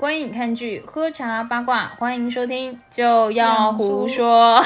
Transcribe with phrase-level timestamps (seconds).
[0.00, 4.58] 观影看剧、喝茶八卦，欢迎收听就要胡说。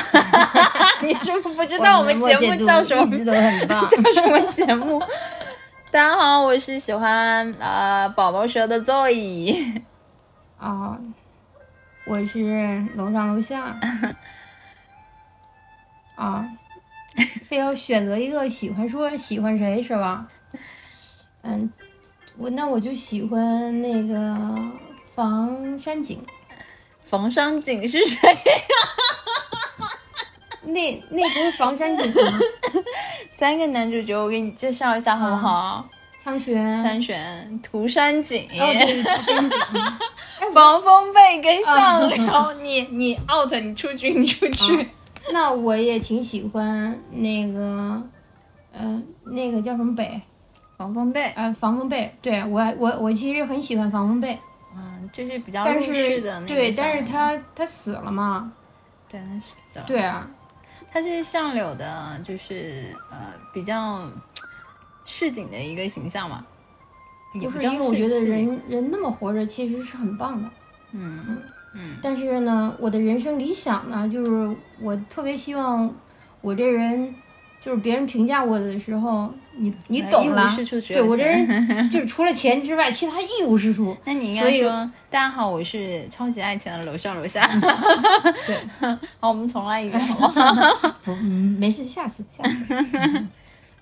[1.03, 3.19] 你是不是不知道我们节目叫什么？
[3.67, 5.01] 叫什么节目？
[5.91, 9.83] 大家好，我是喜欢呃宝宝蛇的 Zoe。
[10.57, 10.97] 啊，
[12.07, 13.77] 我是楼上楼下。
[16.15, 16.49] 啊，
[17.43, 20.29] 非要选择一个喜欢说喜欢谁是吧？
[21.43, 21.69] 嗯，
[22.39, 24.39] 我那我就喜欢那个
[25.15, 26.21] 房山景。
[27.05, 28.39] 房山景是谁呀？
[30.65, 32.41] 那那不是房山景吗？
[33.31, 35.89] 三个男主角，我给你介绍一下好不好？
[36.23, 39.59] 苍玄、苍玄、涂山璟、哦对，涂山景。
[40.55, 42.53] 防风背跟相柳。
[42.63, 44.89] 你你 out，你出去，你出去。
[45.33, 48.03] 那我也挺喜欢那个，
[48.73, 50.21] 嗯，那个叫什么北？
[50.79, 51.31] 防风背。
[51.37, 52.17] 呃，防风背。
[52.23, 54.39] 对我我我其实很喜欢防风背。
[55.05, 58.53] 嗯，就是比较但入世是的那个对，但是他他死了嘛？
[59.09, 59.85] 对他死了。
[59.87, 60.29] 对啊，
[60.91, 64.11] 他是相柳的，就是呃比较
[65.05, 66.45] 市井的一个形象嘛。
[67.35, 70.49] 也不叫就是因为我觉得人人那么活着其实是很棒的。
[70.93, 75.93] 嗯嗯但是呢，我的人生理想呢，就是我特别希望
[76.41, 77.13] 我这人，
[77.61, 80.57] 就是别人评价我的时候，你你呃懂了
[80.89, 81.47] 对我这人
[81.91, 83.97] 就是除了钱之外，其他一无是处。
[84.05, 84.69] 那你应该说，
[85.11, 87.47] 大家好，我是超级爱钱的楼上楼下。
[88.47, 88.57] 对，
[89.21, 90.53] 好，我们重来一遍，好不好？
[91.05, 93.27] 不，嗯，没事，下次下次。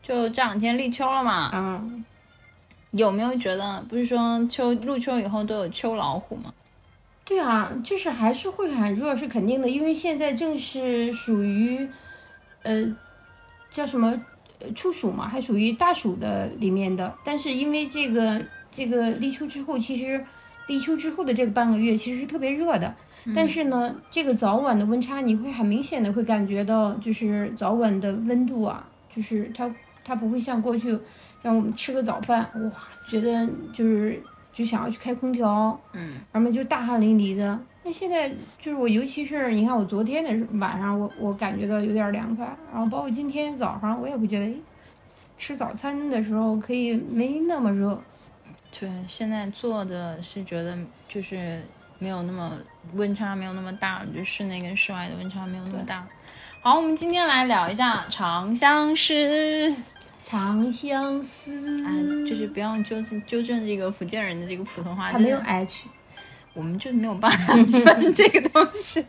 [0.03, 2.05] 就这两天立秋了嘛，嗯，
[2.91, 6.53] 有没有觉得不是说秋入秋以后都有秋老虎吗？
[7.25, 11.89] 对啊，就是还是会很热是肯定的，因为现在正是属于，
[12.63, 12.85] 呃，
[13.71, 14.21] 叫什么呃
[14.75, 17.15] 处暑嘛，还属于大暑的里面的。
[17.25, 20.25] 但是因为这个这个立秋之后，其实
[20.69, 22.95] 立秋之后的这个半个月其实是特别热的。
[23.37, 28.85] 但是呢，这个早晚的温差你会很明显的会感觉到，就是早晚的温度啊，
[29.15, 29.73] 就是它
[30.05, 30.99] 它不会像过去，
[31.41, 32.73] 像我们吃个早饭，哇，
[33.09, 34.21] 觉得就是
[34.53, 37.59] 就想要去开空调，嗯，然后就大汗淋漓的。
[37.85, 38.29] 那现在
[38.61, 44.57] 就是我，尤其是你看我昨天的晚上，我我感觉到有点凉快，然后包括今天早上，我也不觉得，诶
[45.37, 48.01] 吃早餐的时候可以没那么热。
[48.79, 50.79] 对，现在做的是觉得
[51.09, 51.61] 就是
[51.99, 52.57] 没有那么
[52.95, 56.07] 温差没有那么大了，就室内跟室外的温差没有那么大。
[56.61, 59.13] 好，我们今天来聊一下《长相思》。
[60.25, 61.91] 长相思，啊，
[62.27, 65.85] 就是不要纠正纠正这个福建人的这个普通话，他没有 H，
[66.55, 69.05] 我们就没有办法分这个东西。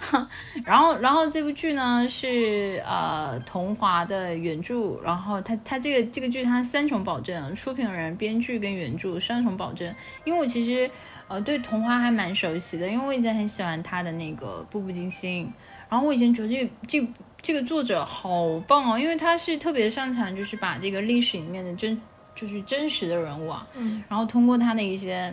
[0.64, 9.94] 然后，然后这部剧呢是呃桐华的原著，然后他他这个这个剧他三重保证，出品人、编剧跟原著三重保证。
[10.24, 10.90] 因为我其实
[11.28, 15.46] 呃对桐华还蛮熟悉的，因为我以前很喜欢他的那个《步步惊心》，
[15.88, 17.08] 然后我以前觉得这个这
[17.40, 22.00] 这个作者好棒哦，因为他是特别擅长就是把这个历史里面的真
[22.34, 25.32] 就是真实的人物啊，嗯，然后通过他的一些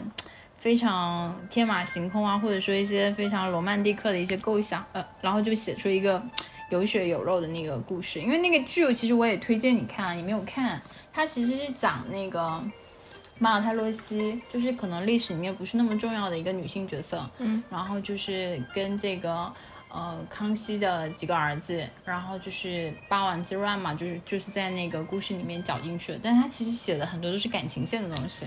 [0.59, 6.21] 非常天马行空啊，或者说一些非常罗曼蒂克的一些构想，呃，然后就写出一个
[6.69, 8.19] 有血有肉的那个故事。
[8.19, 10.81] 因为那个剧，其实我也推荐你看，你没有看，
[11.13, 12.63] 它其实是讲那个
[13.39, 19.53] 马尔泰洛西，就是可能历史里面不是那么重要的一个女性角色，嗯，然后就是跟这个。
[19.89, 26.19] 呃，康熙的几个儿子，然后就是八王之乱嘛，就是就是在那个故事里面搅进去的。
[26.21, 28.45] 但是他其实写的很多都是感情线的东西，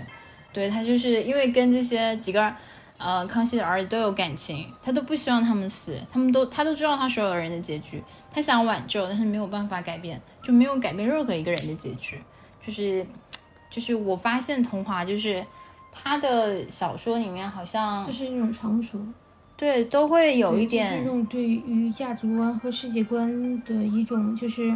[0.53, 2.53] 对他就是因为跟这些几个
[2.99, 8.03] 呃康熙的儿子都有感情，他都不希望他们死，他们都他都知道他所有人的结局，
[8.33, 12.21] 他想挽救，但是没有办法改变，就没有改变任何一个人的结局。
[12.67, 13.07] 就是
[13.71, 15.45] 就是我发现桐华就是
[15.93, 18.99] 他的小说里面好像这是一种成熟，
[19.57, 24.69] 对都会有一点这种对于价值观和世界观的一种，就是，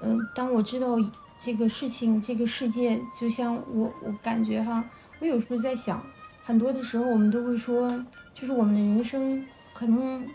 [0.00, 0.96] 呃，当我知道
[1.44, 4.84] 这个事情、这个世界，就像我，我感觉哈，
[5.22, 6.02] 我有时候在想，
[6.44, 7.88] 很多的时候我们都会说，
[8.34, 10.26] 就是我们的人生可能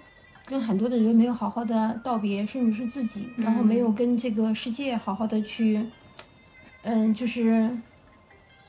[0.46, 5.86] 跟很多的人没有好好的道别，甚至是自己，然后没有跟这个世界好好的去，
[6.84, 7.70] 嗯，就是，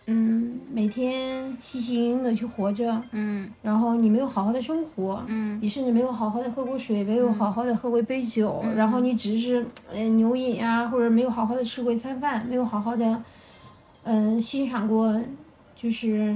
[0.07, 3.49] 嗯，每天细细盈盈的去活着，嗯。
[3.63, 5.57] 然后你没有好好的生活，嗯。
[5.63, 13.23] 你甚至没有好好的喝过水，没有好好的喝过一杯酒，嗯然后你只是呃牛饮啊，或者没有好好的吃过一餐饭，没有好好的
[14.03, 15.17] 嗯、欣赏过，
[15.81, 16.35] 就是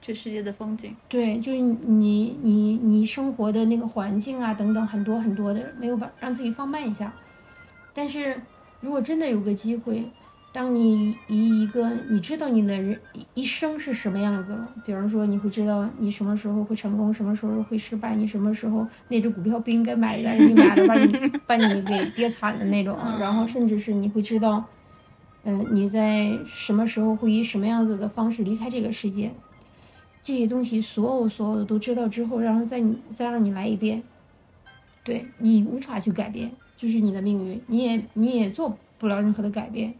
[0.00, 0.94] 这世界的风景。
[1.08, 7.12] 对，就是你你你生活的那个环境啊等等很多很多的，没有把让自己放慢一下。
[7.92, 8.40] 但是
[8.80, 10.04] 如果真的有个机会，
[10.52, 12.98] 当你以一个你知道你的人
[13.34, 24.64] 一生是什么样子了，比如说你会知道你什么时候会成功，什么时候会失败，你什么时候那只股票不应该买，但是你买了把你 把你给跌惨的那种，然后甚至是你会知道，
[25.48, 29.30] 嗯，你在什么时候会以什么样子的方式离开这个世界，
[30.22, 34.02] 这些东西所有所有的都知道之后，然后再你再让你来一遍，
[35.02, 39.94] 对你无法去改变，就是你的命运，你也你也做不了任何的改变。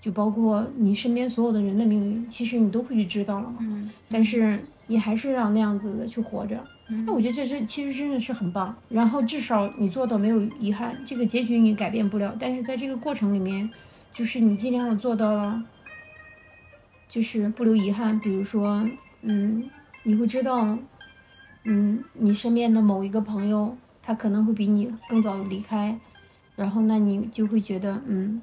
[0.00, 3.56] 就包括你身边所有的人的命运，其实你都会去知道了嘛。
[3.60, 6.62] 嗯，但是你还是要那样子的去活着。
[7.06, 8.76] 那我觉得这是其实真的是很棒。
[8.90, 13.70] 然后至少你做到没有遗憾，这个结局你改变不了，但是在这个过程里面，
[14.14, 15.62] 就是你尽量的做到了，
[17.08, 18.18] 就是不留遗憾。
[18.20, 18.88] 比如说，
[19.22, 19.68] 嗯，
[20.04, 20.78] 你会知道，
[21.64, 25.98] 嗯，你身边的某一个朋友，他可能会比你更早离开，
[26.54, 28.40] 然后那你就会觉得，嗯。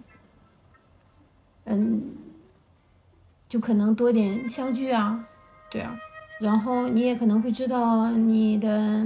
[1.63, 2.01] 嗯，
[3.47, 5.25] 就可能多点相聚啊，
[5.69, 5.95] 对啊，
[6.39, 9.06] 然后你也可能会知道你的，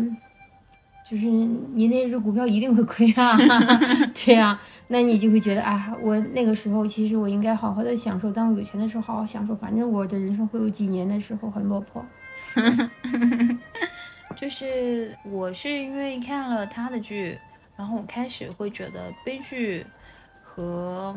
[1.07, 3.37] 就是你那只股票一定会亏啊
[4.13, 12.03] 对啊，那你就会觉得啊，我那个时候其实我应该好好的享受，当我有钱的时候好好享受，反正我的人生会有几年的时候很落魄。
[14.35, 17.37] 就是我是因为看了他的剧，
[17.77, 19.85] 然后我开始会觉得悲剧
[20.41, 21.15] 和。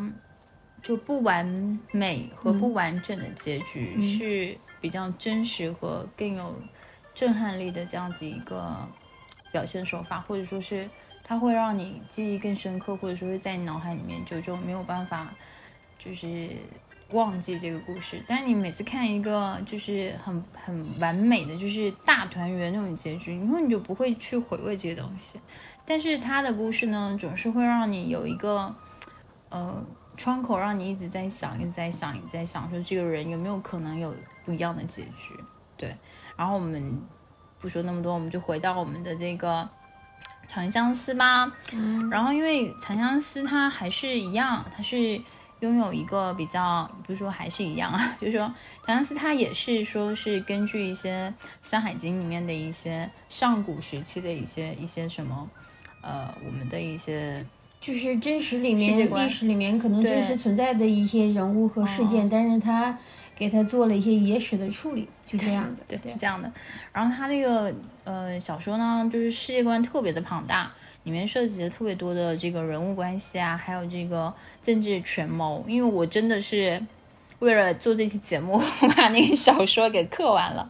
[0.81, 1.45] 就不完
[1.91, 6.55] 美和不完整的结局是比较真实和更有
[7.13, 8.89] 震撼力的这样子一个
[9.53, 10.89] 表现手法，或者说是
[11.23, 15.33] 它会让你记忆更深刻，或者说是在你脑海里面就就没有办法
[15.99, 16.51] 就是
[17.11, 18.23] 忘记这个故事。
[18.27, 25.41] 但你每次看一个就是很很完美的就是大团圆那种结局，以后你就不会去回味这些东西。
[25.85, 28.75] 但是他的故事呢，总是会让你有一个
[29.49, 29.85] 呃。
[30.19, 34.13] 窗口让你一直在想，一直在想，一直在想，说这个人有没有可能有
[34.45, 35.33] 不一样的结局？
[35.77, 35.95] 对。
[36.37, 37.01] 然后我们
[37.61, 39.69] 不说那么多，我们就回到我们的这个
[40.47, 41.53] 长相思吧。
[41.73, 42.09] 嗯。
[42.11, 45.21] 然后因为长相思它还是一样，它是
[45.61, 48.53] 拥有一个比较，不是说还是一样啊，就是说
[48.85, 51.29] 长相思它也是说是根据一些
[51.69, 55.49] 《山海经》里面的一些上古时期的一些一些什么，
[56.03, 57.45] 呃，我们的一些。
[57.81, 62.99] 就是真实里面历史里面可能真实存在的一些人物和事件，但是他
[63.39, 66.51] 给他做了一些野史的处理，就这样子，对，是这样的。
[66.93, 70.73] 然后他那个呃小说呢，就是世界观特别的庞大，
[71.05, 75.65] 里面涉及了特别多的这个人物关系啊，还有这个政治权谋。
[75.69, 76.83] 因为我真的是
[77.39, 80.69] 为了做这期节目， 我把那个小说给刻完了。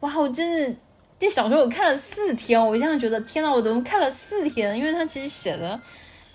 [0.00, 0.76] 哇，我真的
[1.18, 4.76] 这小说我看了四天，我现在觉得天呐，我怎么看了四天？
[4.76, 5.80] 因为他其实写的。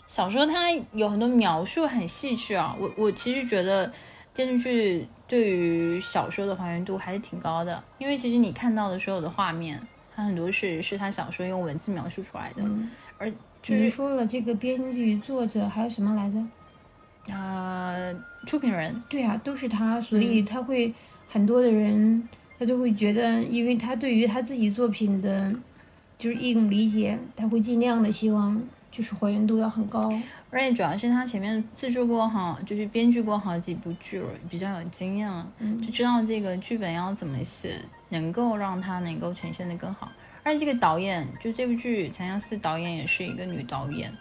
[0.07, 3.91] 小说他有很多描述很细致啊，我我其实觉得
[4.33, 9.79] 电视剧对于小说的还原度还是挺高的，因为其实你看到的所有的画面，
[10.15, 12.63] 它很多是是他小说用文字描述出来的，
[13.17, 13.29] 而
[13.61, 17.33] 就是说了这个编剧、作者还有什么来着？
[17.33, 18.15] 呃，
[18.45, 20.93] 出品人，对啊，都是他，所以他会
[21.27, 22.27] 很多的人
[22.57, 25.53] 他就会觉得，因为他对于他自己作品的，
[26.17, 28.61] 就是一种理解，他会尽量的希望。
[28.97, 30.01] 就是还原度要很高，
[30.49, 35.47] 而且主要是他前面制作过哈，就是编剧过好几部剧了，比较有经验了，
[35.83, 37.75] 就知道这个剧本要怎么写，
[38.09, 40.11] 能够让他能够呈现的更好。
[40.41, 44.11] 而且这个导演，就这部剧《长相思》导演也是一个女导演。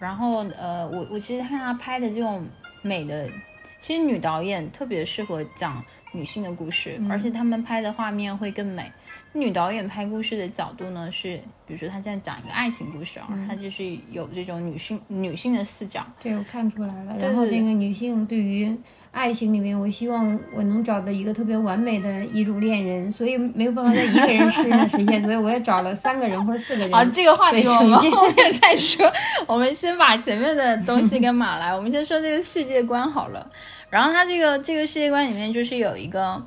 [0.00, 2.44] 然后呃，我我其实看她拍的这种
[2.82, 3.30] 美的，
[3.78, 5.80] 其实女导演特别适合讲
[6.12, 8.90] 女性的故事，而且他们拍的画面会更美。
[9.36, 16.04] 女导演拍故事的角度呢，是比如说她在讲一个爱情故事啊，她就是有这种女性女性的视角。
[16.22, 17.16] 对，我看出来了。
[17.20, 18.74] 然后那个女性对于
[19.12, 26.92] 爱情里面，我希望我能找到一个特别完美的一种恋人，所以没有办法在一个人身上实现， 所以我也找了三个人或者四个人。
[26.92, 29.10] 好，这个话题我们后面再说。
[29.46, 33.50] 我们先把前面的东西跟马来，我们先说这个世界观好了。
[33.88, 36.46] 然后它这个这个世界观里面就是有一个。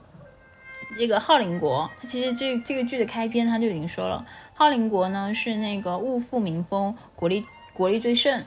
[0.98, 8.44] 这个浩林国，它其实这这个剧的开篇他就已经说了，浩林国呢是那个物富民丰，国力国力最盛，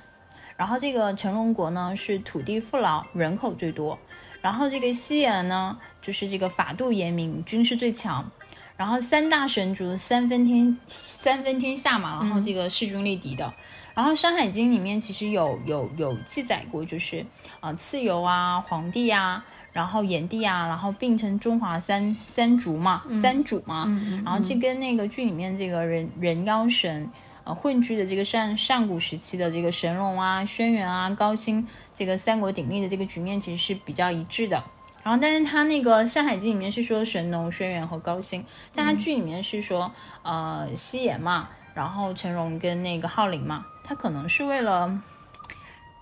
[0.56, 3.98] 然后这个成龙国呢是土地富饶，人口最多，
[4.40, 8.30] 然后这个西岩呢就是这个法度严明，军事最强，
[8.76, 13.54] 然后三大神族三分天三分天下嘛，然后这个势均力敌的，
[13.94, 17.24] 然后《山海经》里面其实有有有记载过，就是
[17.60, 19.44] 啊蚩尤啊黄帝啊。
[19.72, 23.88] 然后炎帝啊，然后并称中华三三族嘛，三主嘛。
[24.22, 27.10] 然后这跟那个剧里面这个人人妖神，
[27.44, 34.62] 呃混居的这个上上古时期的这个神龙啊、轩辕啊、高辛这个三国鼎立的这个局面其实是比较一致的。
[35.02, 39.90] 然后，但是他那个《山海经》里面是说神农、轩辕和高辛，但他剧里面是说
[40.22, 45.02] 呃西炎嘛，然后陈荣跟那个浩林嘛，他可能是为了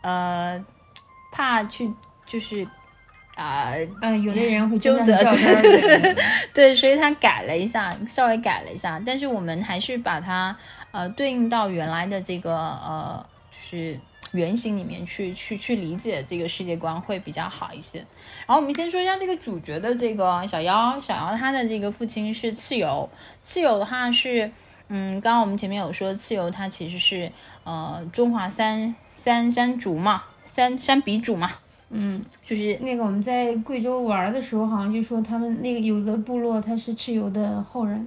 [0.00, 0.64] 呃
[1.30, 1.88] 怕去
[2.26, 2.66] 就是。
[3.36, 3.72] 啊，
[4.02, 6.16] 嗯，有的人会纠正责，对对对
[6.52, 10.54] 对，所以他改了一下，稍微改了一下，但是我们还是把它
[10.90, 13.98] 呃对应到原来的这个呃就是
[14.32, 17.98] 原型里面去去去理解这个世界观会比较好一些。
[18.46, 23.08] 然后我们先说一下这个主角的这个小妖，小妖他的这个父亲是蚩尤，
[23.42, 24.50] 蚩尤的话是
[24.88, 27.32] 嗯，刚刚我们前面有说蚩尤他其实是
[27.64, 31.50] 呃中华三三山族嘛，三山鼻祖嘛。
[31.92, 38.06] 嗯，就是那个我们在贵州玩的时候，好像就说他们那个有一个部落，他是蚩尤的后人。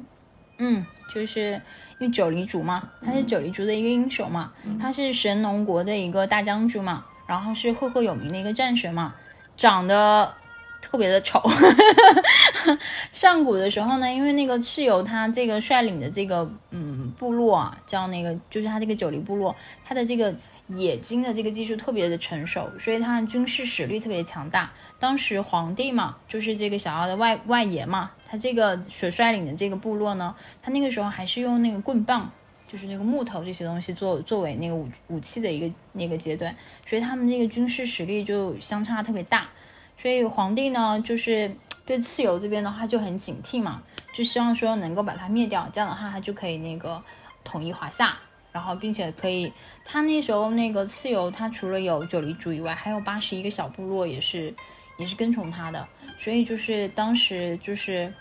[0.57, 1.51] 嗯，就是
[1.99, 9.13] 因为九黎族嘛，他是九黎族的一个英雄嘛，他是神农国的一个大将军嘛，然后是赫赫有名的一个战神嘛，
[9.57, 10.33] 长得
[10.81, 11.41] 特别的丑。
[13.11, 20.33] 上古的时候呢，因为那个蚩尤他这个率领的这个嗯部落啊，叫那个就是他这个九黎部落，他的这个。
[20.69, 24.71] 冶金的这个技术特别的成熟，所以他的军事实力特别强大。
[24.97, 32.31] 当时皇帝嘛，就是这个小奥的外外爷嘛，他这个所率领的这个部落呢，他那个时候还是用那个棍棒，
[32.65, 36.55] 就是那个木头这些东西作作为那个武武器的一个那个阶段，
[36.87, 39.49] 所以他们那个军事实力就相差特别大。
[39.97, 41.55] 所以皇帝呢，就是
[41.85, 47.03] 对蚩尤这边的话就很警惕嘛，就希望说能够把它灭掉，这样的话他就可以那个
[47.43, 48.17] 统一华夏。
[48.53, 49.51] 然后，并且可以，
[49.83, 54.53] 他那时候那个蚩尤，他除了有九黎族以外，还有八十一个小部落，也是
[54.99, 55.87] 也是跟从他的。
[56.19, 58.13] 所以就是当时就是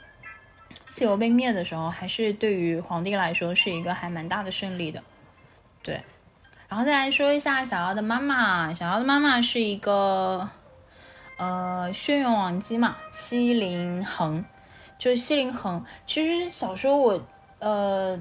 [0.89, 5.05] 蚩尤被灭的时候，还是对于皇帝来说是一个还蛮大的胜利的。
[5.83, 6.01] 对，
[6.67, 10.49] 然后再来说一下小妖的妈妈，小妖的妈妈是一个
[11.37, 14.43] 呃轩辕王姬嘛，西陵恒，
[14.99, 15.85] 就是西陵恒。
[16.07, 17.23] 其实小时候我
[17.59, 18.19] 呃。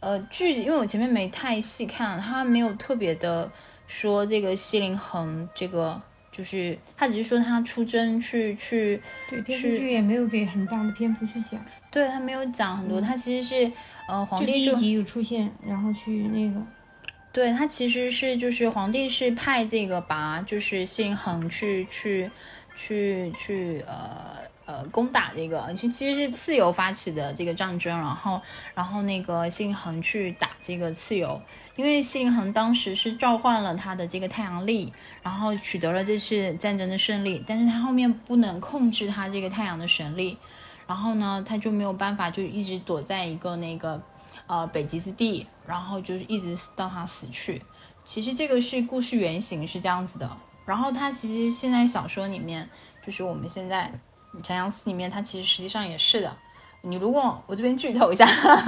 [0.00, 3.50] 呃，剧因为我前面没太细看，他没有特别的
[3.86, 6.00] 说这个西陵恒，这个
[6.32, 13.72] 就是他只是说他出征去去，对电视剧也没有给很大的篇幅去讲，对他没有讲很多，他其实是
[14.08, 16.66] 呃皇帝第一集有出现，然后去那个，
[17.30, 22.30] 对他其实是就是皇帝是派这个拔就是西陵恒去去
[22.74, 24.48] 去去呃。
[24.70, 28.40] 呃，攻打这个，其其实是蚩尤发起的这个战争，然后，
[28.72, 31.42] 然后那个西陵恒去打这个蚩尤，
[31.74, 34.92] 因为西陵恒当时是召唤了他的这个太阳力，
[35.24, 40.38] 然后取得了这次战争的胜利，但是他后面不能控制他这个太阳的神力，
[40.86, 44.00] 然后呢，他就没有办法，就一直躲在一个那个
[44.46, 47.60] 呃北极之地，然后就是一直到他死去。
[48.04, 52.70] 其实这个是故事原型是这样子的，然后他其实现在小说里面
[53.04, 53.90] 就是我们现在。
[54.42, 56.36] 长相思里面，它其实实际上也是的。
[56.82, 58.24] 你如果我这边剧透一下，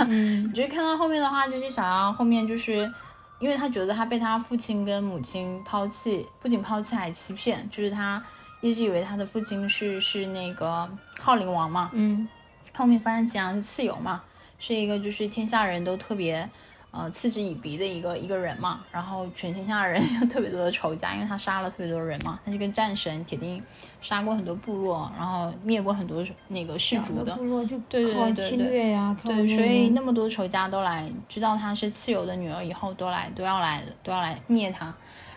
[0.08, 2.92] 嗯， 你就看到后面的话，就是小妖后面就是，
[3.38, 8.22] 因为他觉得他被他父亲跟母亲抛弃，不仅抛弃还欺骗，就是他
[8.60, 10.86] 一直以为他的父亲是是那个
[11.18, 12.28] 浩灵王嘛，嗯，
[12.74, 14.22] 后面发现其实是蚩尤嘛，
[14.58, 16.48] 是一个就是天下人都特别。
[16.92, 23.62] 呃，嗤之以鼻的一个一个人嘛，然后全天下的人 有特别多的仇家，因为他杀了特别多人嘛，他是个战神，铁定
[24.02, 27.78] 杀过很多部落，然后灭过很多那个氏族的部落，就。
[27.88, 34.94] 对对对对侵略呀，对，所以那么多仇家都来知道他是蚩尤的女儿以后，都来都要来都要来灭他，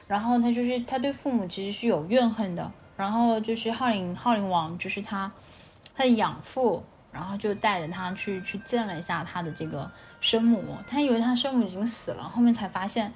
[0.08, 5.32] 然后他就是他对父母其实是有怨恨的，然后就是浩灵浩灵王就是他
[5.96, 6.84] 他的养父。
[7.16, 13.14] 然后就带着他去去见了一下他的这个生母，他以为他生母已经死了，后面才发现，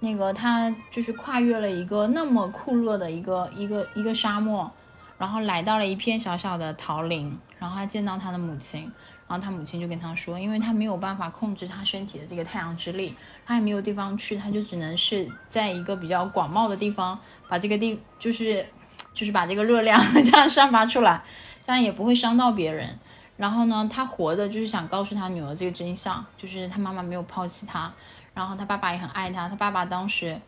[0.00, 4.72] 那个他就是跨越了一个那么酷热的一个一个一个沙漠，
[5.18, 8.90] 然后来到了一片小小的桃林，然后他见到他的母亲，
[9.28, 17.18] 然后他母亲就跟他说，因为他没有办法控制他身体的这个太阳之力，他也没有地方去，他就只能是在一个比较广袤的地方
[17.50, 18.64] 把这个地就是
[19.12, 21.22] 就是把这个热量 这样散发出来，
[21.62, 22.98] 这样也不会伤到别人。
[23.36, 27.92] 然后呢，他活的就是想告诉他女儿这个真相，就是他妈妈没有抛弃他，
[28.34, 29.48] 然后他爸爸也很爱他。
[29.48, 30.38] 他爸爸当时，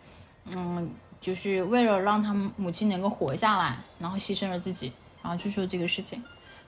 [0.54, 0.88] 嗯，
[1.20, 6.22] 就是为了让他母亲能够活下来，然后牺牲了自己，然后就说这个事情。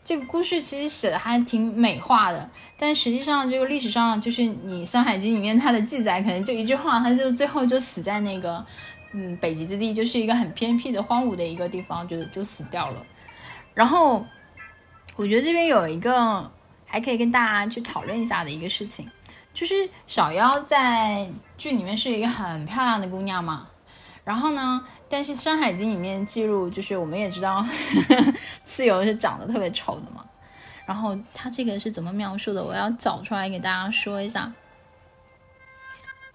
[0.05, 8.65] 这个故事其实写的还挺美化的，但实际上这个历史上就是你《山海经》里面它的记载，可能就一句话，他就最后就死在那个，
[9.13, 13.05] 嗯，北极之地，就是一个很偏僻的荒芜的一个地方，就就死掉了。
[13.75, 14.25] 然后。
[15.17, 16.51] 我觉得这边有一个
[16.85, 19.11] 还可以跟大家去讨论一下的一个事情，
[19.55, 23.67] 就是小妖在剧里面是一个很漂亮的姑娘嘛，
[24.25, 27.65] 然后呢，但是《山海经》里面记录，就是我们也知道
[28.65, 30.25] 蚩尤是长得特别丑的嘛。
[30.87, 32.63] 然后他这个是怎么描述的？
[32.63, 34.53] 我要找出来给大家说一下。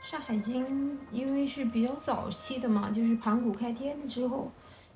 [0.12, 0.66] 《山海经》
[1.12, 4.52] 因为是比较早期的嘛，就是盘古开天之后，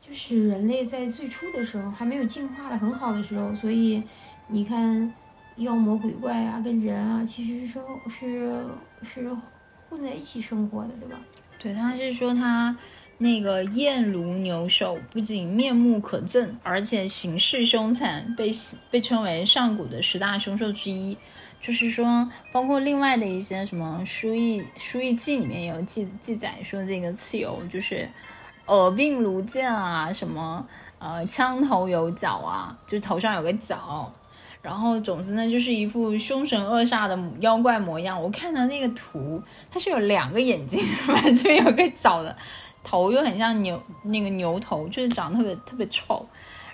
[0.07, 4.03] 就是人类在最初的时候还没有进化的很好的时候，所以
[4.47, 5.13] 你看。
[5.59, 8.65] 妖魔鬼怪啊，跟人啊，其实是，是
[9.01, 9.29] 是
[9.89, 11.17] 混在一起生活的，对吧？
[11.57, 12.75] 对，他是说他
[13.19, 18.51] 那个燕如牛首，不仅面目可憎，而且形势凶残，被
[18.91, 21.17] 被称为上古的十大凶兽之一。
[21.61, 28.09] 就是说，包括另外的一些什么《书艺书艺记》里面也有记记载说，这个蚩尤就是
[28.67, 30.65] 耳鬓如剑啊，什么
[30.99, 34.11] 呃枪头有角啊，就头上有个角。
[34.61, 38.19] 然后总之呢，就是一副凶神恶煞的妖怪模样。
[38.19, 40.81] 我看的那个图，它是有两个眼睛，
[41.37, 42.35] 这边有个角的，
[42.83, 46.27] 头又很像牛那个牛头，就是长得特别特别丑。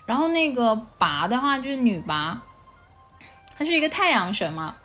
[0.05, 2.41] 然后那个拔的话就是女拔，
[3.57, 4.75] 它是一个太阳神嘛。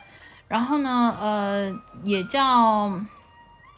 [0.49, 1.73] 然后呢，呃，
[2.03, 3.01] 也叫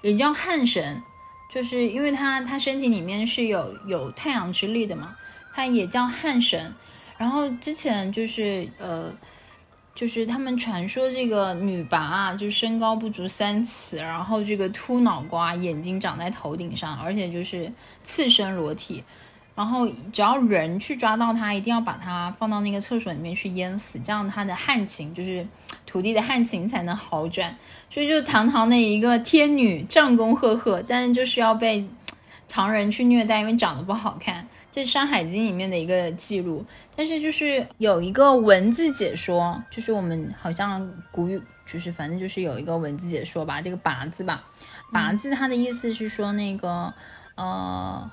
[0.01, 1.03] 也叫汉神，
[1.49, 5.17] 就是因为他他身体里面是有有太阳之力的嘛，
[5.53, 6.75] 他也叫汉神。
[7.17, 9.13] 然后之前就是呃，
[9.93, 17.73] 就是他们传说这个女拔啊，就身高不足三尺，然后这个秃脑瓜，眼睛长在头顶上，而且就是
[18.05, 19.03] 赤身裸体，
[19.59, 25.45] 然后只要人去抓到它，一定要把它放到那个厕所里面去淹死，这样它的旱情就是
[25.85, 27.57] 土地的旱情才能好转。
[27.91, 31.85] 所以就堂堂的一个天女，战功赫赫，但是就是要被
[32.47, 34.47] 常人去虐待，因为长得不好看。
[34.71, 44.45] 这是《山海经》里面的一个记录，但是就是有一个文字解说，就是我们好像古语，就是反正就是有一个文字解说吧，这个“拔”字吧
[44.93, 46.95] ，“拔”字它的意思是说那个
[47.35, 48.09] 呃，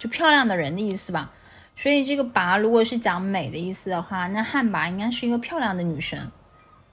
[0.00, 1.30] 就漂亮的人的意思吧。
[1.76, 6.18] 所以这个“拔”如果是讲美的意思的话，那汉拔应该是一个漂亮的女生。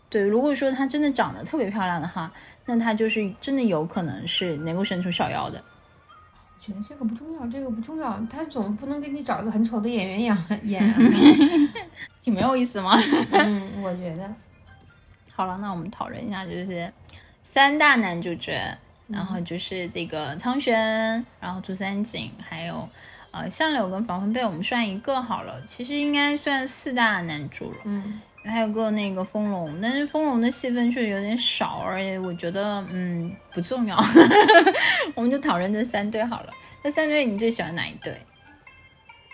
[0.09, 2.29] 对，如果说她真的长得特别漂亮的话，
[2.65, 5.63] 那她就是真的有可能是能够生出小妖的。
[6.53, 10.93] 我觉得这个不重要，这个不重要，他总不能给你找一个很丑的演员 演演，
[12.21, 12.93] 挺没有意思吗？
[13.31, 14.29] 嗯，我觉得。
[15.33, 16.91] 好了，那我们讨论一下，就是
[17.43, 22.87] 三大男主角，然后就是这个苍玄，然后涂三璟，还有
[23.31, 27.77] 呃相柳跟防风被，我们算一个好了，其实应该算四大男主了。
[27.85, 28.21] 嗯。
[28.45, 33.97] 还有个那个风龙，但是风龙的戏份确实有点少，而且我觉得嗯不重要，
[35.15, 36.53] 我们就讨论这三对好了。
[36.81, 38.17] 那三对你最喜欢哪一对？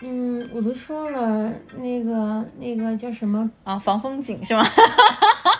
[0.02, 3.78] 嗯，我都说了，那个那个叫什么啊？
[3.78, 4.66] 防风景是吗？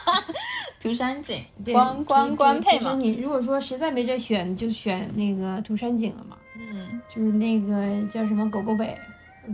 [0.85, 1.40] 涂山璟，
[1.73, 2.92] 官官官配嘛。
[2.92, 6.37] 你如果说实在没这选，就选那个涂山璟了嘛。
[6.59, 8.94] 嗯，就是那个叫什么狗狗北。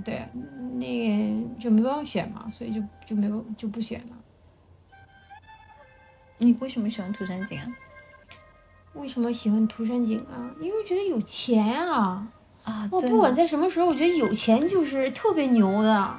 [0.04, 0.26] 对，
[0.74, 4.16] 那个就没办法选嘛，所以就就没有就不选了。
[6.38, 7.66] 你为什么喜欢涂山璟啊？
[8.94, 10.50] 为什么喜欢涂山璟啊？
[10.60, 12.26] 因为觉得有钱啊！
[12.64, 16.12] 啊，我不管在什么时候，我觉得有钱就是特别牛的。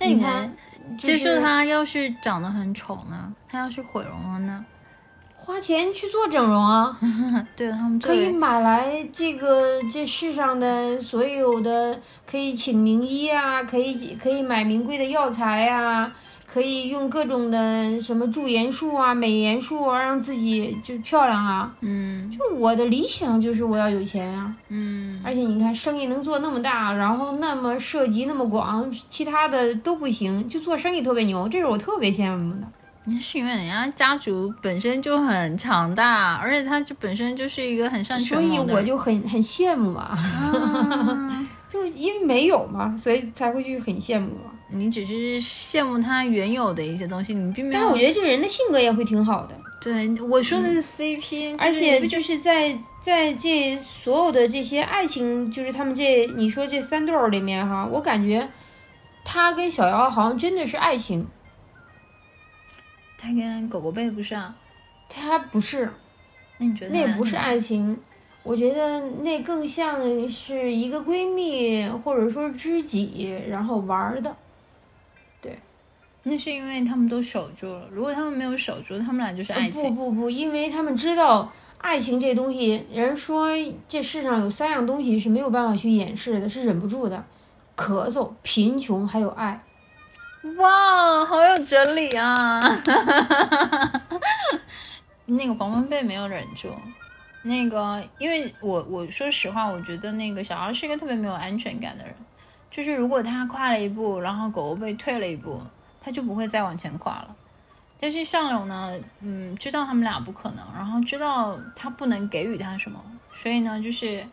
[0.00, 0.52] 那你看，
[0.96, 3.34] 接受他要是长得很丑呢？
[3.48, 4.64] 他要是毁容了呢？
[5.36, 6.98] 花钱去做整容啊，
[7.56, 11.98] 对他们可以买来这个这世上的所有的，
[12.30, 16.12] 可以请名医啊，可以可以买名贵的药材啊，
[16.50, 21.70] 可以用各种的什么驻颜术啊、美颜术啊，让自己就漂亮啊。
[21.82, 24.54] 嗯，就我的理想就是我要有钱啊。
[24.68, 32.66] 嗯，而且你看生意能做那么大，然后那么涉及那么广，其他的都不行，就做生意特别牛，这是我特别羡慕的。
[33.20, 40.14] 是因为人家家族本身就很强大，而且他就本身就是一个很善权所以我就很很羡慕嘛，
[41.70, 44.52] 就是因为没有嘛，所以才会去很羡慕嘛。
[44.70, 47.80] 你只是羡慕他原有的一些东西，你并没有。
[47.80, 49.54] 但我觉得这人的性格也会挺好的。
[49.80, 58.48] 对，我说的是 CP，而且就是在在这所有的这些爱情，就是他们这你说这三对儿里面哈，我感觉
[59.24, 61.26] 他跟小姚好像真的是爱情。
[63.16, 64.54] 他跟狗狗贝不是啊，
[65.08, 65.90] 他不是，
[66.58, 67.96] 那你觉得那也不是爱情？
[68.42, 74.36] 我觉得那更像是一个闺蜜或者说知己，然后玩的。
[76.28, 77.82] 对，那是因为他们都守住了。
[77.90, 79.94] 如果他们没有守住，他们俩就是爱情。
[79.94, 83.48] 不不不，因为他们知道爱情这东西，人说
[83.88, 87.24] 这世上有三样东西是没有办法去掩饰的，是忍不住的：
[87.76, 89.62] 咳嗽、贫穷还有爱。
[90.56, 92.60] 哇，好有哲理啊！
[95.26, 96.68] 那个黄蜂贝没有忍住。
[97.42, 102.14] 那个，因为我我说实话，我觉得那个小孩是一个特别没有安全感的人，
[102.70, 105.60] 就是如果他跨了一步，然后狗狗被退了一步，
[106.08, 107.36] 他就不会再往前跨了。
[108.00, 112.98] 但是相柳呢，嗯，知道他们俩不可能，然后知道他不能给予他什么，
[113.34, 114.26] 所以呢，就是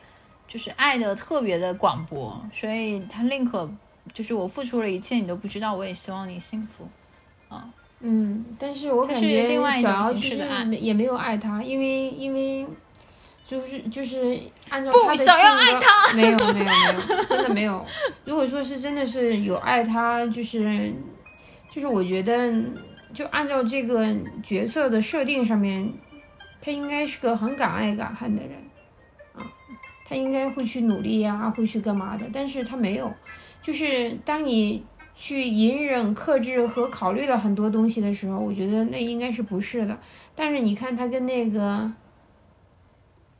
[0.47, 3.69] 就是爱的特别的广博，所以他宁可
[4.13, 6.87] 就是我付出了一切，你都不知道，我也希望你幸福，
[7.49, 7.67] 啊，
[7.99, 10.37] 嗯，但是我感觉小姚其实
[10.79, 12.65] 也没有爱他，因为因为。
[13.47, 14.39] 就是就是
[14.71, 17.85] 按照他的性格，没有没有没有，真的没有。
[18.23, 20.91] 如果说是真的是有爱他，就是
[21.75, 22.53] 就是我觉得，
[23.13, 24.07] 就按照这个
[24.41, 25.91] 角色的设定上面，
[26.61, 28.53] 他应该是个很敢爱敢恨的人
[29.33, 29.43] 啊，
[30.07, 32.25] 他应该会去努力呀，会去干嘛的。
[32.31, 33.13] 但是他没有，
[33.61, 34.85] 就是当你
[35.17, 39.99] 去隐忍、克制和考虑了很多东西的时候，我觉得那应该是不是的。
[40.33, 41.91] 但是你看他跟那个。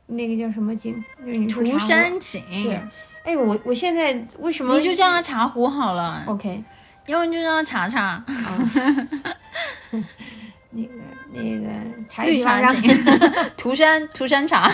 [0.08, 1.04] 那个叫什么井？
[1.48, 2.40] 涂山井。
[2.62, 2.80] 对，
[3.24, 6.62] 哎，我我现在为什么你就叫他茶壶好了？OK，
[7.06, 8.24] 要不你就让他茶茶。
[10.70, 10.88] 那个
[11.32, 11.66] 那个
[12.08, 12.90] 茶绿茶井，
[13.56, 14.70] 涂山涂山茶。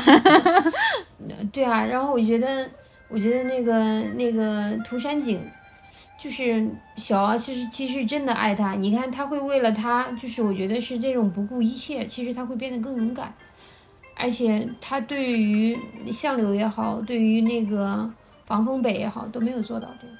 [1.53, 2.69] 对啊，然后我觉得，
[3.09, 5.39] 我觉得那个那个涂山璟，
[6.19, 6.67] 就是
[6.97, 8.73] 小敖，其实其实真的爱他。
[8.73, 13.33] 你看他会为了他，就是我觉得是这种不顾一切，其实他会变得更勇敢。
[14.17, 15.79] 而且他对于
[16.13, 18.11] 相柳也好，对于那个
[18.47, 20.13] 防风北也好，都没有做到这个，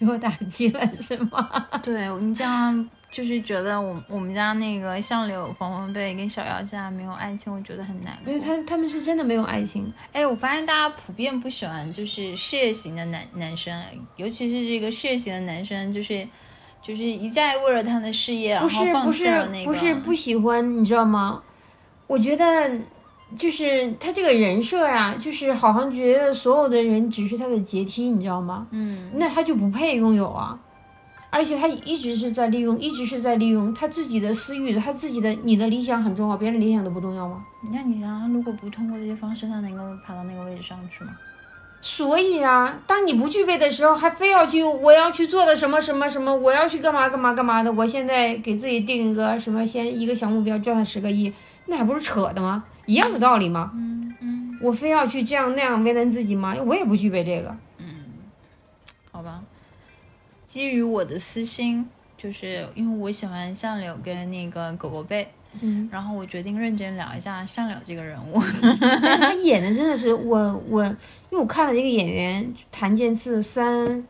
[0.00, 1.68] 给我打击了，是吗？
[1.84, 8.32] 对你这样就是觉得我我们家那个相柳、防风北跟小妖家没有爱情，我觉得很难过。
[8.32, 9.92] 因为他他们是真的没有爱情。
[10.12, 13.78] 哎，我发现大家普遍不喜欢就是事业型的男男生，
[14.16, 16.26] 尤其是这个事业型的男生，就是
[16.82, 19.70] 就是一再为了他的事业，然后放弃了那个。
[19.70, 21.42] 不是不是不喜欢，你知道吗？
[22.06, 22.70] 我觉得，
[23.36, 28.66] 就是他这个人设呀，就是好像觉得所有的人只是他的阶梯，你知道吗？
[28.70, 30.58] 嗯，那他就不配拥有啊！
[31.32, 37.44] 而且他一直是在利用，一直是在利用他自己的私欲，他自己的你的理想很重要，别人理想都不重要吗？
[37.62, 41.12] 你看你想，如果不通过这些方式，他能够爬到那个位置上去吗？
[41.82, 47.72] 所以啊，当你不具备的时候，还非要去我要去做的什么什么什么，我要去干嘛干嘛干嘛的。
[47.72, 51.32] 我现在给自己定一个什么，先一个小目标，赚十个亿。
[51.66, 52.64] 那还不是扯的吗？
[52.90, 53.70] 一样的道理吗？
[53.72, 56.56] 嗯嗯，我非要去这样那样为难自己吗？
[56.66, 57.56] 我也不具备这个。
[57.78, 57.86] 嗯，
[59.12, 59.40] 好吧。
[60.44, 65.28] 基于我的私心，就是因为我喜欢相柳跟那个狗狗贝，
[65.60, 68.40] 嗯，然后我决定认真聊一下相柳这个人物。
[69.20, 70.96] 他演的真的是我我，因
[71.30, 74.04] 为我看了这个演员谭健次三。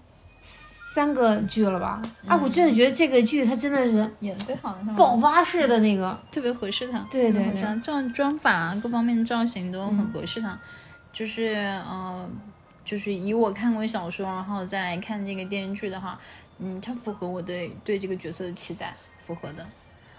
[0.92, 2.02] 三个剧了吧？
[2.26, 6.98] 啊，我真的觉得这个剧它真的是演的最好的，爆发式的那个，特别合适他。
[7.08, 10.58] 对对对，这样妆法啊，各方面的造型都很合适他。
[11.12, 11.54] 就是
[11.86, 12.28] 呃，
[12.84, 16.18] 就是以我看过小说，然后再来看这个电视剧的话，
[16.58, 19.64] 嗯，他符合我对对这个角色的期待，符合的。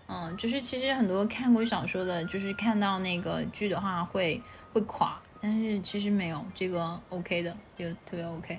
[0.07, 8.57] 嗯，就是其实很多看过小说的，就是看到那个剧的话会会垮，但是其实没有这个 OK 的，就特别 OK。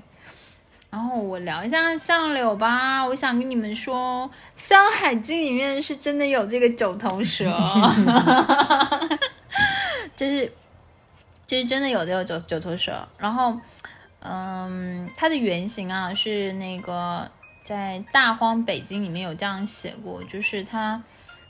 [0.93, 7.51] 然后我聊一下相柳吧，我想跟你们说，《山海经》里面是真的有这个九头蛇，
[10.15, 10.53] 这是
[11.47, 13.09] 这是真的有这个九九头蛇。
[13.17, 13.59] 然后，
[14.21, 17.27] 嗯，它的原型啊是那个
[17.65, 21.03] 在《大荒北经》里面有这样写过，就是它，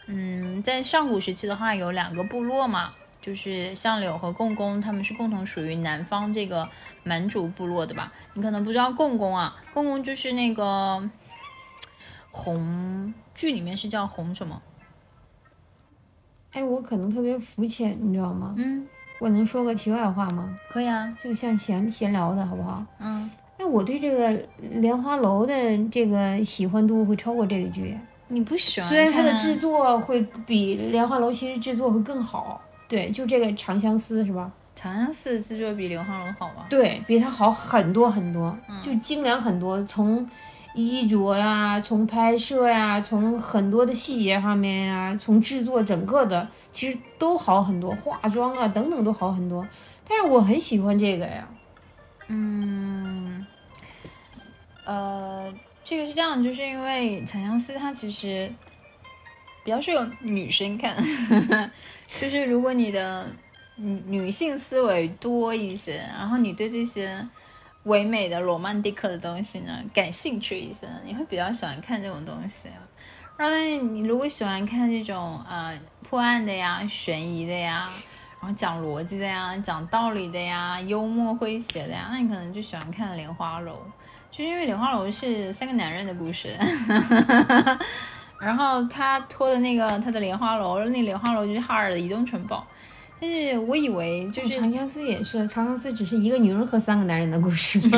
[0.07, 2.93] 嗯，在上古时期的话有两个部落嘛。
[3.23, 6.69] 就是相柳和共工，他们是共同属于南方这个
[7.05, 8.13] 蛮族部落的吧？
[8.35, 11.09] 你可能不知道共工啊，共工就是那个
[12.33, 14.61] 红剧里面是叫红什么？
[16.53, 18.55] 哎，我可能特别肤浅，你知道吗？
[18.59, 18.87] 嗯，
[19.21, 20.59] 我能说个题外话吗？
[20.69, 22.85] 可以啊，就像闲闲聊的好不好？
[22.99, 25.55] 嗯，哎，我对这个莲花楼的
[25.91, 27.97] 这个喜欢度会超过这个剧。
[28.27, 28.89] 你不喜欢？
[28.91, 32.61] 虽然它的制作会比莲花楼其实制作会更好。
[32.93, 34.53] 对，就这个《长相思》是吧？
[34.79, 36.67] 《长相思》制作比《刘浩龙》好吗？
[36.69, 39.83] 对比他好很多很多，就精良很多。
[39.85, 40.29] 从
[40.75, 49.67] 衣着呀，从拍摄呀，从很多的细节上面呀，从制作整个的，其实都好很多，化妆啊等等都好很多。
[50.07, 51.49] 但是我很喜欢这个呀。
[52.29, 53.47] 嗯，
[54.85, 55.51] 呃，
[55.83, 58.53] 这个是这样，就是因为《长相思》它其实
[59.65, 60.95] 比较适合女生看。
[62.21, 63.27] 就是如果你的
[63.77, 67.27] 女女性思维多一些，然后你对这些
[67.85, 72.69] 唯美的罗曼蒂克的东西呢感兴趣一些，你会比较喜欢看这种东西。
[73.37, 77.89] 然后你如果喜欢看这种呃破案的呀、悬疑的呀，
[78.41, 83.73] 然后讲逻辑的呀、讲道理的呀、幽默诙谐的呀，那你可能就喜欢看《莲花楼》，
[84.31, 87.79] 就是因为《莲花楼》是三个男人的故事，哈哈哈哈
[88.43, 92.67] 然后他拖的那个他的莲花楼，那莲花楼就是哈尔的移动城堡。
[93.21, 97.81] 但是我以为就是长相思也是，长相思只是一个女人和三个男人的故事。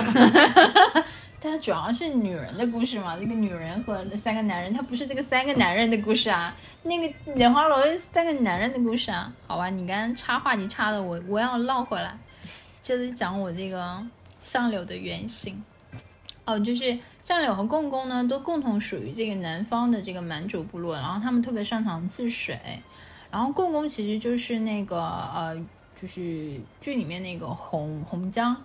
[1.40, 6.54] 它主要是女人的故事嘛，这个女人和三个男人，它不是这个三个男人的故事啊。
[6.82, 7.76] 那个莲花楼
[8.12, 12.16] 三个男人的故事啊，好吧，你刚刚插话题插的我我要唠回来，
[12.82, 14.02] 接着讲我这个
[14.42, 15.62] 相柳的原型。
[16.46, 22.58] 哦，就是相柳和共工呢，都共同属于这个南方的这个蛮族部落，然后他们特别擅长治水。
[23.30, 25.56] 然后共工其实就是那个呃，
[26.00, 28.56] 就是剧里面那个红红江，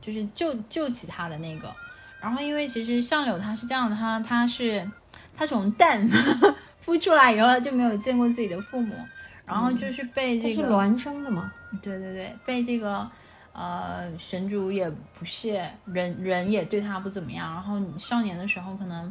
[0.00, 1.70] 就是救救起他的那个。
[2.18, 4.90] 然后，因为其实相柳他是这样的，他他是
[5.36, 6.08] 他从蛋
[6.82, 8.94] 孵出来以后，他就没有见过自己的父母，
[9.44, 13.06] 然后就是被这个是孪生的嘛，对对对，被这个
[13.56, 17.54] 呃神主也不屑，人人也对他不怎么样。
[17.54, 19.10] 然后少年的时候可能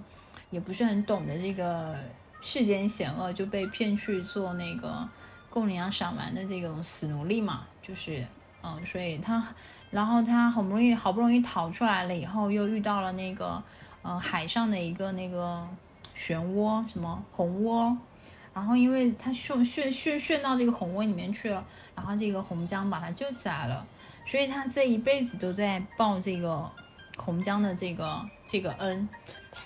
[0.51, 1.95] 也不是很懂得这个
[2.41, 5.09] 世间险恶，就被骗去做那个
[5.49, 8.23] 供领养赏玩的这种死奴隶嘛，就是
[8.61, 9.43] 嗯，所以他。
[9.91, 13.63] 然后他好不容易好不容易逃出来了以后，又遇到了那个，
[14.01, 15.65] 呃，海上的一个那个
[16.17, 17.95] 漩涡，什么红涡。
[18.53, 21.63] 然后因为他炫炫炫炫到这个红涡里面去了，
[21.95, 23.85] 然后这个红江把他救起来了，
[24.25, 26.69] 所以他这一辈子都在报这个
[27.17, 29.07] 红江的这个这个恩。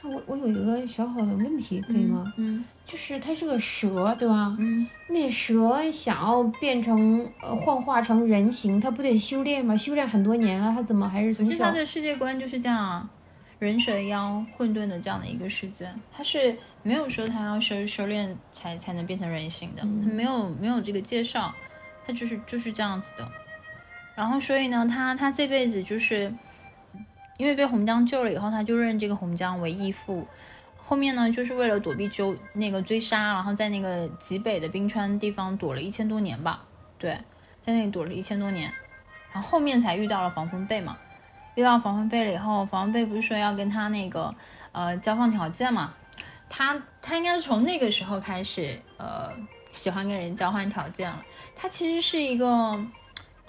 [0.03, 2.31] 我我有一个小小的问题，可以吗？
[2.37, 4.55] 嗯，就是它是个蛇，对吧？
[4.59, 9.75] 嗯，那蛇想要变成呃幻化成人形，它不得修炼吗？
[9.75, 11.51] 修炼很多年了，它怎么还是从小？
[11.51, 13.09] 其实它的世界观就是这样啊，
[13.57, 21.51] 人蛇妖混沌的这样的一个世界，它是没有说它要修修炼才才能变成人形的，它没有没有这个介绍，
[22.05, 23.27] 它就是就是这样子的。
[24.19, 26.33] 然后所以呢，他他这辈子就是。
[27.39, 30.27] 因为被红江救了以后，他就认这个红江为义父。
[30.75, 36.65] 后面呢，就是为了躲避追那个追杀，然后在那个极北的冰川地方躲了一千多年吧。
[36.97, 37.13] 对，
[37.61, 38.69] 在那里躲了一千多年，
[39.31, 40.97] 然后后面才遇到了防风贝嘛。
[41.55, 44.35] 遇到防风贝了以后，防风贝不是说要跟他那个
[44.73, 45.93] 呃交换条件嘛？
[46.49, 49.31] 他他应该是从那个时候开始呃
[49.71, 51.23] 喜欢跟人交换条件了。
[51.55, 52.77] 他其实是一个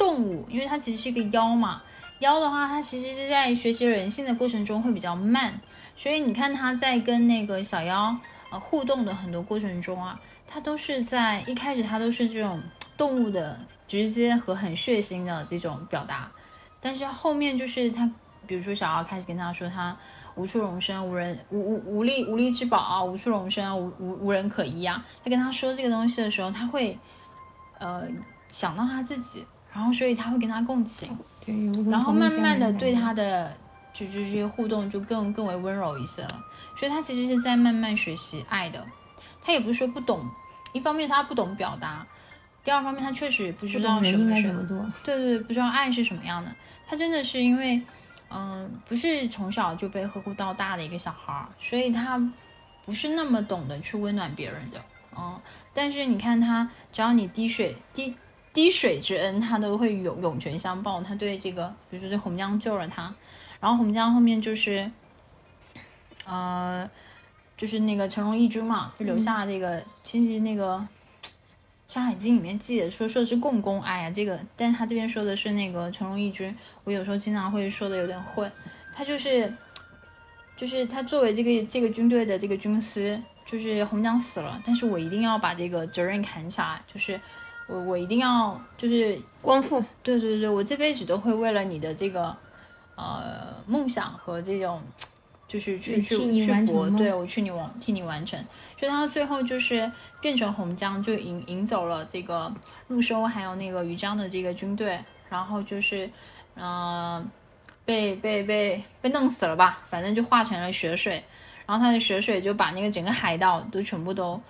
[0.00, 1.82] 动物，因为它其实是一个妖嘛。
[2.20, 5.60] 妖的话，它其实是在学习人性的过程中会比较慢，
[5.94, 8.16] 所以你看它在跟那个小妖
[8.50, 12.62] 呃互动的很多过程中啊，它都是在一开始它都是这种
[12.96, 16.32] 动物的直接和很血腥的这种表达，
[16.80, 18.10] 但是后面就是它，
[18.46, 19.96] 比如说小妖开始跟他说他
[20.34, 26.98] 无处容身，无人无无无力无力之宝啊，无处容身，无无无人可依啊，他跟他说这个东西的时候，他会
[27.78, 28.06] 呃
[28.50, 31.16] 想到他自己，然后所以他会跟他共情。
[31.90, 33.52] 然后慢慢的对他的
[33.92, 36.44] 就就这些互动就更更为温柔一些了，
[36.76, 38.86] 所以他其实是在慢慢学习爱的。
[39.42, 40.24] 他也不是说不懂，
[40.72, 42.06] 一方面他不懂表达，
[42.62, 44.78] 第二方面他确实不知道什么是怎么做。
[45.02, 46.54] 对对，不知道爱是什么样的。
[46.86, 47.80] 他真的是因为，
[48.30, 52.20] 嗯，不是从小就被呵护到大的一个小孩，所以他
[52.84, 54.80] 不是那么懂得去温暖别人的。
[55.16, 55.40] 嗯，
[55.74, 58.14] 但是你看他，只要你滴水滴。
[58.52, 61.00] 滴水之恩，他都会涌涌泉相报。
[61.00, 63.14] 他对这个，比如说对红江救了他，
[63.60, 64.90] 然后红江后面就是，
[66.24, 66.90] 呃，
[67.56, 69.80] 就是那个陈荣义军嘛，就留下这个。
[70.02, 70.84] 其实那个
[71.86, 76.52] 《山海经》里面记得说说的是共工，哎呀，这个，但他这边说的是那个陈荣义军。
[76.82, 78.50] 我有时候经常会说的有点混。
[78.92, 79.54] 他就是，
[80.56, 87.20] 就是他作为这个这个军队的这个军师，就是红江死了，但是我一定要把这个责任扛起来，就是。
[87.70, 92.36] 我我一定要就是光复，对对对，我这辈子都会为了你的这个
[92.96, 94.82] 呃梦想和这种
[95.46, 98.44] 就是去去去搏，对我去你完替你完成。
[98.76, 99.88] 所以他最后就是
[100.20, 102.52] 变成红江，就引引走了这个
[102.88, 106.10] 陆收还有那个于江的这个军队，然后就是
[106.56, 107.24] 嗯
[107.84, 111.22] 被被被被弄死了吧，反正就化成了血水，
[111.66, 114.40] 然后他的血水就把那个整个海岛都全部都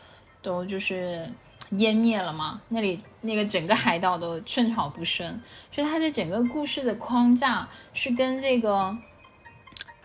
[0.41, 1.31] 都就是。
[1.73, 2.61] 湮灭了吗？
[2.69, 5.41] 那里那个整个海岛都寸草不生，
[5.73, 8.97] 所以它的整个故事的框架是跟这个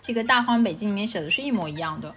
[0.01, 2.13] 这个《大荒北经》里面写的是一模一样的。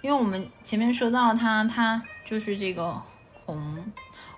[0.00, 3.00] 因为我们前面说到它，它就是这个
[3.46, 3.84] 红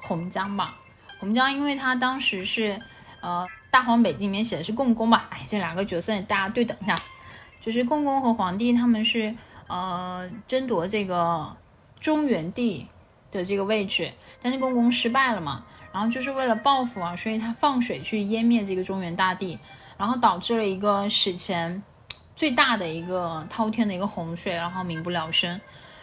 [0.03, 0.77] 红江吧，
[1.19, 2.81] 红江，因为它当时是
[3.21, 6.97] 呃《大荒北经》里面写的是共工吧，哎，这两个角色大家对等一下，
[7.61, 9.35] 就是共工和皇帝他们是
[9.67, 11.57] 呃争夺这个。
[12.01, 12.87] 中原地
[13.33, 14.13] 的这个位置，
[14.45, 19.59] 但是共工失败了嘛，然后就是为了报复啊，所以他放水去淹灭这个中原大地，
[19.97, 21.83] 然后导致了一个史前
[22.37, 25.59] 最大的一个滔天的一个洪水，然后民不聊生。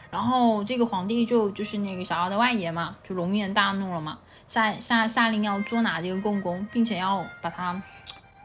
[0.10, 7.80] 然后这个皇帝就就是那个小妖的外爷嘛，就龙颜大怒了嘛，下下下令要捉拿这个共工，并且要把他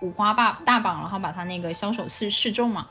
[0.00, 2.86] 五花大大绑，然后把他那个枭首示示众嘛。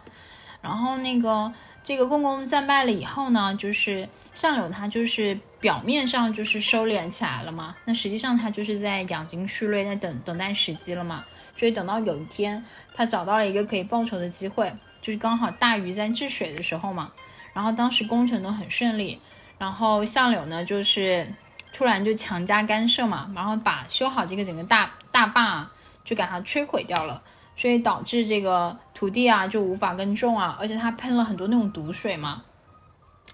[0.62, 1.54] 然后那个
[1.86, 11.24] 这个共工战败了以后呢，就是相柳他就是表面上就是收敛起来了嘛，那实际上他就是在养精蓄锐，在等等待时机了嘛。
[11.56, 17.12] 所以等到有一天他找到了一个可以报仇的机会，就是刚好大禹在治水的时候嘛。
[17.54, 19.22] 然后当时工程都很顺利，
[19.60, 21.32] 然后相柳呢就是
[21.72, 25.70] 突然就强加干涉嘛，然后把修好这个整个大大坝
[26.04, 27.22] 就给它摧毁掉了，
[27.56, 32.44] 所以导致这个土地啊就无法耕种啊，而且它喷了很多那种毒水嘛，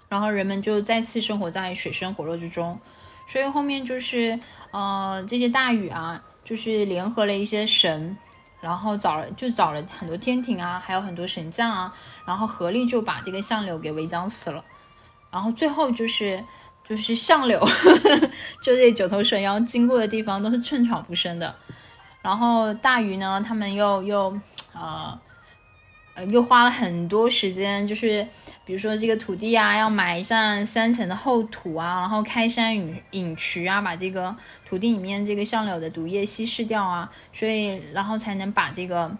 [0.08, 2.78] 然后人们就再次生活在水深火热之中，
[3.28, 4.38] 所以后面就是
[4.70, 8.16] 呃这些大禹啊就是联合了一些神。
[8.60, 11.92] 然后找了就找了很多天庭啊，还有很多神将啊，
[12.24, 14.64] 然后合力就把这个相柳给围剿死了。
[15.32, 16.40] 然后最后就是
[16.88, 17.58] 就是相柳，
[18.62, 21.52] 就这九头神妖经过的地方都是寸草不生的。
[22.22, 24.40] 然后大禹呢，他们又又
[24.72, 25.20] 呃。
[26.14, 28.22] 呃，又花了很多时间，就是
[28.66, 39.10] 比如说这个土地啊，要埋上三层的厚土啊，然后开山引引渠啊，把这个土地里面这个橡柳的毒液稀释掉啊，所以然后才能把这个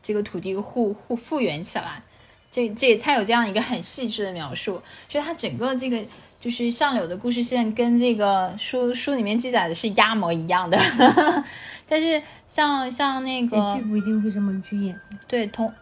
[0.00, 2.04] 这个土地复复复原起来。
[2.52, 6.00] 这这它有这样一个很细致的描述，所以它整个这个
[6.38, 10.78] 就是橡柳的故事线跟这个书书里面记载的是一模一样的。
[11.88, 15.72] 但是像像那个剧不一定会这么去演，对同。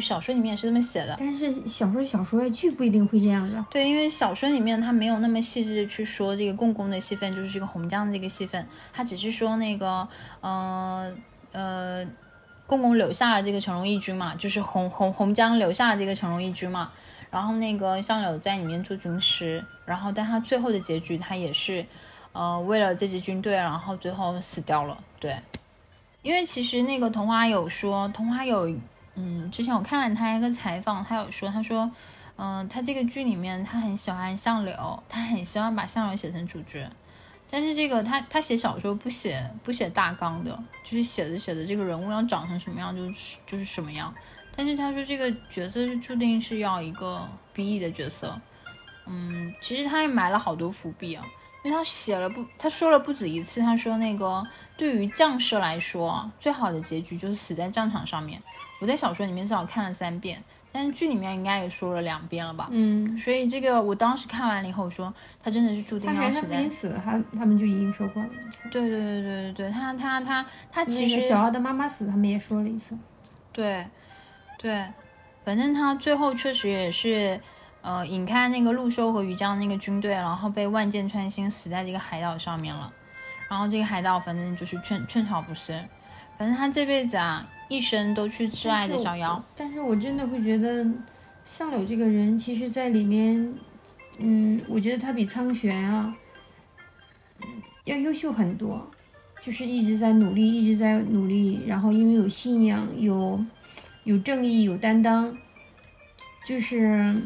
[0.00, 3.66] 小说里面也是这么写的，但是小说小说剧不一定会这样的。
[3.68, 10.06] 对，因为小说里面他没有那么细致的去说这个共工的戏份，就是这个红将的这个戏份，他只是说那个，
[10.40, 11.12] 呃
[11.50, 12.06] 呃，
[12.64, 16.92] 共工留下了这个成龙义军嘛，就是洪洪洪江留下了这个成龙义军嘛，
[17.32, 21.84] 然后那个相柳在里面做军师，然后但他最后的结局他也是，
[22.38, 24.96] 呃，为了这支军队，然后最后死掉了。
[25.18, 25.36] 对，
[26.22, 28.72] 因为其实那个童话有说，童话有。
[29.20, 31.90] 嗯，之前我看了他一个采访，他有说，他说，
[32.36, 36.88] 嗯，他这个剧里面他很喜欢相柳，他很希望把相柳写成主角，
[37.50, 44.14] 但是这个他他写小说不写不写大纲的，就是写着写着这个人物要长成什么样就是就是什么样，
[44.54, 48.40] 但是他说这个角色是注定是要一个 BE 的角色，
[49.06, 51.26] 嗯，其实他也埋了好多伏笔啊，
[51.62, 58.40] 因为他写了不他说了不止一次，他说那个对于将士来说，最好的结局就是死在战场上面。
[58.80, 60.40] 我在小说里面至少看了三遍，
[60.70, 62.68] 但是剧里面应该也说了两遍了吧？
[62.70, 66.46] 嗯，所以这个我当时看完了以后，我说他真的是注定要死。
[66.46, 68.68] 他死了，他他们就已经说过了一次。
[68.70, 72.96] 对对对对对对，他他他他其实小奥的妈妈死，他们也说了一次。
[73.52, 73.84] 对
[74.56, 74.86] 对，
[75.44, 77.40] 反正他最后确实也是，
[77.88, 82.92] 呃，引开那个陆收和于江那个军队，然后被万箭穿心，死在这个海岛上面了。
[83.48, 85.82] 然后这个海岛反正就是寸寸草不生，
[86.36, 87.48] 反正他这辈子啊。
[87.70, 90.86] 一生都去挚爱的小妖，但是我真的会觉得，
[91.44, 93.54] 相柳这个人，其实在里面，
[94.16, 96.14] 嗯，我觉得他比苍玄啊，
[97.84, 98.90] 要优秀很多，
[99.42, 103.38] 就是一直在努力，一直在努力，然后因为有信仰，有
[104.04, 105.36] 有正义，有担当，
[106.46, 107.22] 就是，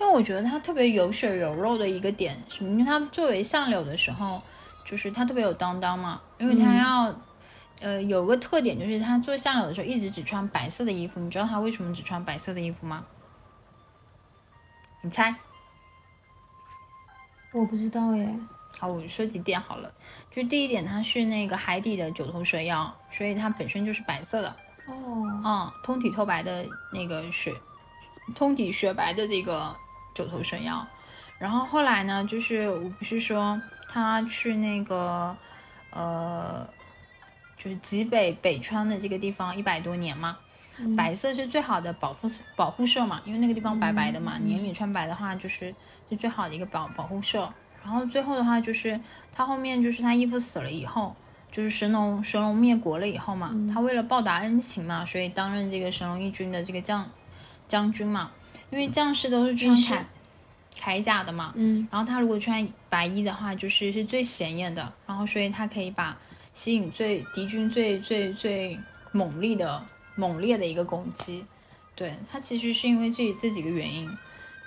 [0.00, 2.70] 因为我觉得他特别有血有肉的一个点，什么？
[2.70, 4.42] 因为他作为相柳的时候，
[4.84, 7.14] 就是他特别有担当嘛，因为他要。
[7.80, 13.04] 呃，有个特点就是他做相柳的时候一直只穿白色的衣服，你知道他为什么只穿白色的衣服吗？
[15.02, 15.34] 你猜？
[17.52, 18.34] 我不知道耶。
[18.78, 19.92] 好，我说几点好了。
[20.30, 24.48] 就第一点，它是那个海底的九头蛇妖，所以它本身就是白色的。
[24.86, 25.42] 哦。
[25.44, 27.52] 嗯，通体透白的那个雪，
[28.34, 29.76] 通体雪白的这个
[30.14, 30.86] 九头蛇妖。
[31.38, 35.36] 然后后来呢，就是我不是说他去那个，
[35.90, 36.66] 呃。
[37.56, 40.36] 就是极北北川的这个地方一百多年嘛，
[40.94, 45.74] 白色是最好的保护保护色嘛，因为那个地方白白的嘛，年里穿白的话就是
[46.10, 47.50] 是最好的一个保保护色。
[47.82, 49.00] 然后最后的话就是
[49.32, 51.16] 他后面就是他义父死了以后，
[51.50, 57.08] 就是神龙神龙灭国了以后嘛，他为了报答恩情嘛，所以担任这个神龙义军的这个将
[57.66, 58.30] 将军嘛，
[58.70, 60.02] 因为将士都是穿铠
[60.78, 66.16] 铠甲的嘛，嗯，然后他如果穿白衣的话，就是是最显眼的，然后所以他可以把。
[66.52, 68.78] 吸引最敌军最最最
[69.10, 69.84] 猛烈的
[70.14, 71.44] 猛烈的一个攻击，
[71.96, 74.08] 对他其实是因为这这几个原因，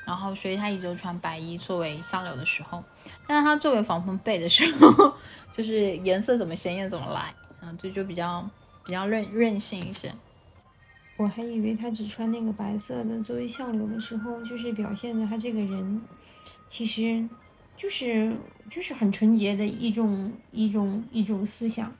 [0.04, 2.84] 然后所以他一直都穿白衣作为相柳的时候，
[3.26, 5.14] 但是他作为防风被的时候，
[5.56, 8.46] 就是颜色怎么鲜艳怎么来，嗯，这就比较
[8.86, 10.14] 比较任任性一些。
[11.18, 16.02] 我还以为他只穿那个白色的作为相柳的时候，就是表现的他这个人，
[16.68, 17.28] 其实
[17.76, 18.32] 就是
[18.70, 21.92] 就是很纯洁的一种一种一种思想。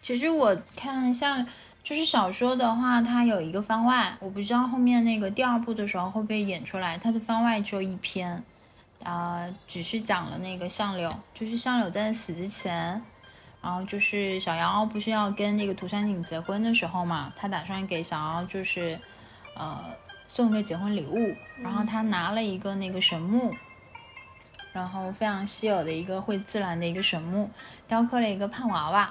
[0.00, 1.46] 其实我看像。
[1.84, 6.96] 就是小说的话，它有一个番外，我不知道后面那个第二部的时候会不会演出来。
[6.96, 8.42] 它的番外只有一篇，
[9.02, 13.02] 啊，只是讲了那个相柳，就是相柳在死之前，
[13.64, 19.00] 然后就是小妖不是要跟那个涂山璟结婚的时候嘛，他打算给小妖就是，
[19.56, 19.82] 呃，
[20.28, 23.54] 送个结婚礼物，然后他拿了一个那个神木，
[24.74, 27.48] 然后非常稀有的一个会自然的一个神木，
[27.88, 29.10] 雕刻了一个胖娃娃。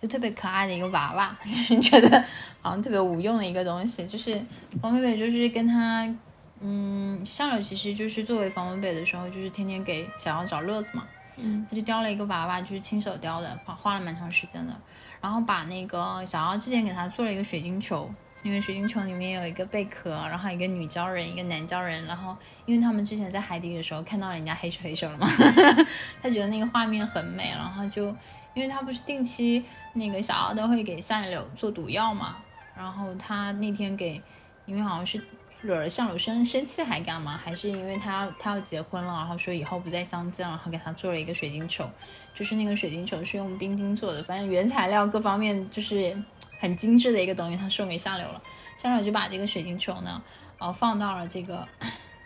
[0.00, 2.20] 就特别可爱的一个娃娃， 就是觉得
[2.60, 4.04] 好像特别无用的一个东西。
[4.04, 4.44] 就是
[4.80, 6.12] 房北北就是跟他，
[6.58, 11.06] 嗯，上柳其实就是作为房北北的时候，就是天天给小妖找乐子嘛。
[11.36, 14.74] 嗯，他就雕了一个娃娃，就是亲手雕的，花花了蛮长时间的。
[15.20, 18.12] 然后把那个小奥之前给他做了一个水晶球，
[18.42, 22.04] 那个水晶球里面有一个贝壳，然后一个女鲛人，一个男鲛人。
[22.06, 25.28] 然后因为他们之前在海底的时候看到人家黑手黑手了嘛，
[26.22, 28.06] 他觉得那个画面很美，然后就
[28.54, 29.64] 因为他不是定期。
[29.94, 32.38] 那个小奥都会给相柳做毒药嘛，
[32.74, 34.22] 然后他那天给，
[34.64, 35.22] 因为好像是
[35.62, 41.88] 惹了相柳生生气还干嘛，还是因为他他要结婚了，然后说以后不再相见了，然后给他做了一个水晶球，
[42.34, 46.20] 就是那个水晶球是用冰晶做的，反正原材料各方面就是
[46.58, 48.42] 很精致的一个东西，他送给相柳了，
[48.76, 50.22] 相柳就把这个水晶球呢，
[50.58, 51.66] 呃放到了这个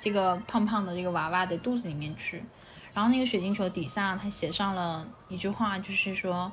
[0.00, 2.42] 这个胖胖的这个娃娃的肚子里面去，
[2.94, 6.50] 然后那个水晶球底下他写上了一句话，就是说。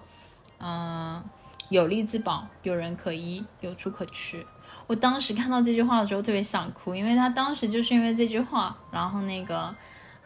[0.66, 1.22] 嗯，
[1.68, 4.48] 有力自保，有人可依，有处可去。
[4.88, 9.74] 我当时看到这句话的时候特别想哭，因为他当时就是因为这句话，然后那个，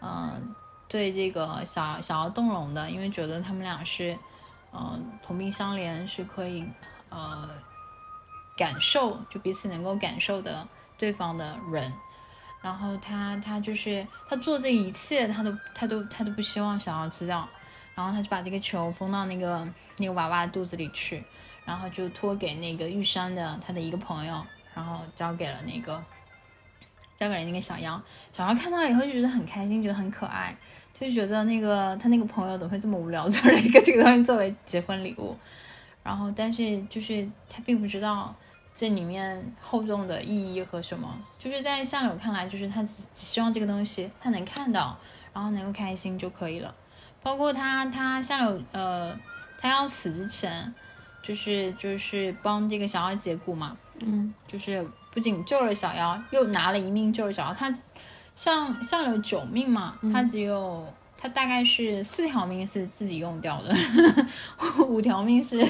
[0.01, 0.55] 嗯，
[0.87, 4.17] 对这个小小要动容的，因为觉得他们俩是，
[4.73, 6.65] 嗯，同病相怜，是可以，
[7.09, 7.49] 呃，
[8.57, 10.67] 感受就彼此能够感受的
[10.97, 11.93] 对方的人。
[12.61, 17.47] 然后他他就是他做这一切，他都他都他都不希望小要知道。
[17.95, 19.67] 然后他就把这个球封到那个
[19.97, 21.23] 那个娃娃肚子里去，
[21.67, 24.41] 然后就托给那个玉山的他的一个朋友，
[24.73, 26.01] 然后交给了那个
[27.17, 28.01] 交给了那个小妖。
[28.31, 30.55] 小妖看到了以后就觉得很开心，觉得很可爱，
[30.97, 35.37] 就觉得那个他那个朋友怎么会这么无聊，做了一个这个东西作为结婚礼物。
[36.01, 38.33] 然后但是就是他并不知道
[38.73, 44.97] 这里面厚重的意义和什么，就是在相柳看来，就是他只希望这个东西他能看到，
[45.33, 46.73] 然后能够开心就可以了。
[47.21, 49.19] 包括他，他相柳呃，
[49.59, 50.73] 他要死之前，
[51.27, 57.53] 就是就是帮这个小妖解蛊嘛，嗯，就是不仅救了小妖，又拿了一命救了小妖。
[57.53, 57.77] 他
[58.33, 63.75] 像像有九命嘛，他只有他大概是四条命是自己用掉的，
[64.87, 65.61] 五条命是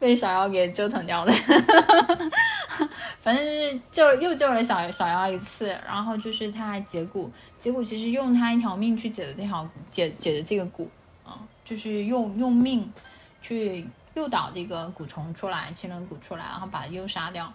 [0.00, 1.32] 被小妖给折腾掉的。
[3.22, 10.88] 反正就是救又救了小小妖一次，然后就是他还解蛊，解蛊其实用他一条命去解的这条解解的这个蛊
[11.24, 12.92] 啊，就是用用命
[13.40, 13.86] 去
[14.16, 17.52] 诱导这个蛊虫出来，情人蛊出来，然后把诱杀掉，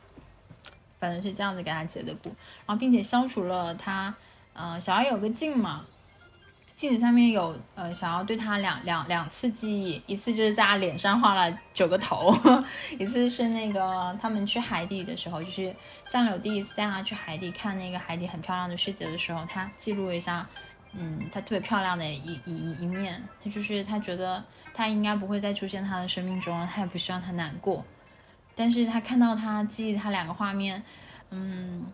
[0.99, 2.27] 反正是这样子给他解的蛊，
[2.65, 4.13] 然后并且消除了他，
[4.53, 5.83] 呃，小妖有个镜嘛。
[6.73, 12.35] 镜子上面有呃，想要对他两两两次记忆，一次就是在他脸上画了九个头，
[12.97, 20.47] 一次是那个他们去海底的时候，就是相柳第一次带他去海底看那个海底很漂亮的世界的时候，他记录了一下，
[20.93, 27.83] 嗯，他特别漂亮的一一一面，他就是他觉得他应该不会再出现他的生命中了，他也不希望他难过，
[28.55, 30.83] 但是他看到他记忆他两个画面，
[31.29, 31.85] 嗯。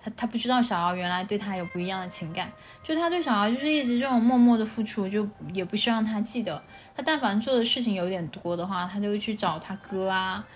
[0.00, 2.52] 他他不知道小姚原来对他有不一样的情感，
[2.84, 6.62] 就他对小姚就是一直这种默默的付出，就也不希望他记得。
[6.96, 10.46] 他但凡做的事情有点多的话，他就会去找他哥啊，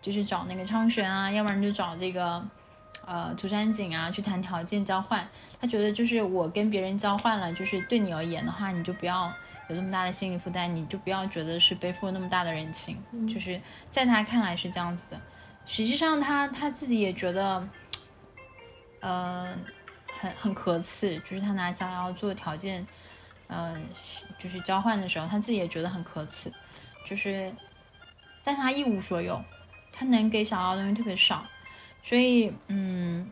[0.00, 2.42] 就是找那个昌玄啊，要不然就找这个
[3.06, 5.26] 呃涂山璟啊去谈条件交换。
[5.58, 9.32] 他觉得就是我跟别人交换了，就是对你而言的话，你就不要
[9.70, 13.02] 有这么大的心理负担，你就不要觉得是背负那么大的人情。
[13.26, 15.18] 就是在他看来是这样子的，
[15.64, 17.66] 实际上他他自己也觉得。
[19.00, 19.54] 呃，
[20.18, 22.84] 很很可耻，就是他拿想要做条件，
[23.46, 23.78] 呃，
[24.36, 26.50] 就是交换的时候，他自己也觉得很可耻，
[27.06, 27.54] 就是，
[28.42, 29.40] 但他一无所有，
[29.92, 31.46] 他能给小妖的东西特别少，
[32.06, 33.30] 所以，嗯，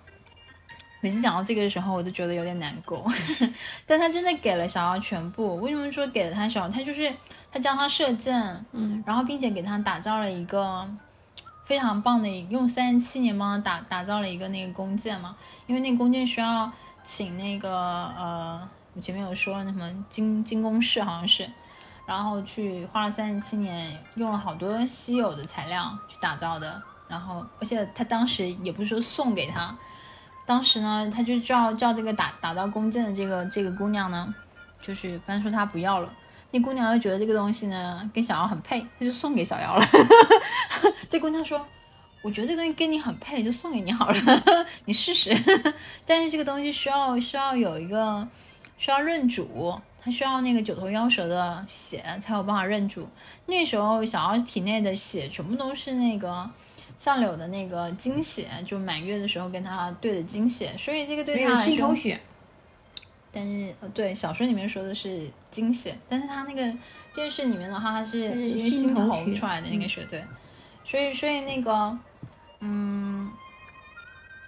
[1.01, 3.11] 每次讲到这个的时候，我都觉得有点难过，
[3.87, 5.57] 但他真的给了小奥全部。
[5.61, 6.69] 为什么说给了他小？
[6.69, 7.11] 他就是
[7.51, 10.87] 他教他射箭，嗯，然后并且给他打造了一个。
[11.67, 15.35] 非常棒的，用三十七年帮他打打造了一个那个弓箭嘛，
[15.67, 16.71] 因为那弓箭需要
[17.03, 21.51] 请那个呃，我前面有说那什么金金工室好像是，
[22.07, 26.83] 然后去花了三十七年，用了好多稀有的材料去打造的。
[27.15, 29.79] 然后，而且他当时也不是说送给他，
[30.45, 34.35] 当时呢，他就叫叫这个打打到弓箭的这个这个姑娘呢，
[34.83, 36.13] 就是反正说他不要了。
[36.51, 39.87] 那姑娘就觉得这个东西呢跟小妖很配，他就送给小妖了。
[41.09, 41.65] 这姑娘说
[42.21, 44.15] ：“我觉得这东西跟你很配，就送给你好了，
[44.87, 45.33] 你试试。
[46.05, 48.27] ”但是这个东西需要需要有一个
[48.77, 53.09] 需要认主，它需要那个九头妖蛇的血才有办法认主。
[53.47, 56.51] 那时候小妖体内的血全部都是那个
[56.99, 61.95] 相柳的那个精血，就满月的时候跟他对的精血，所以这个对他来说。
[63.37, 66.79] 但是呃，对小说里面说的是精血，但是他那个
[67.13, 70.25] 电视里面的话，他是因为心头出来的那个血，对，
[70.85, 71.99] 所以所以那个，
[72.61, 73.29] 嗯，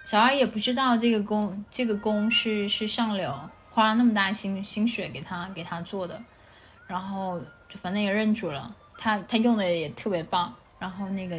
[0.05, 3.37] 小二也不知道这个弓，这个弓是是上柳
[3.71, 6.23] 花了那么大心心血给他给他做的，
[6.87, 7.37] 然后
[7.67, 11.37] 就反正也认主了，他他用的也特别棒，然后那个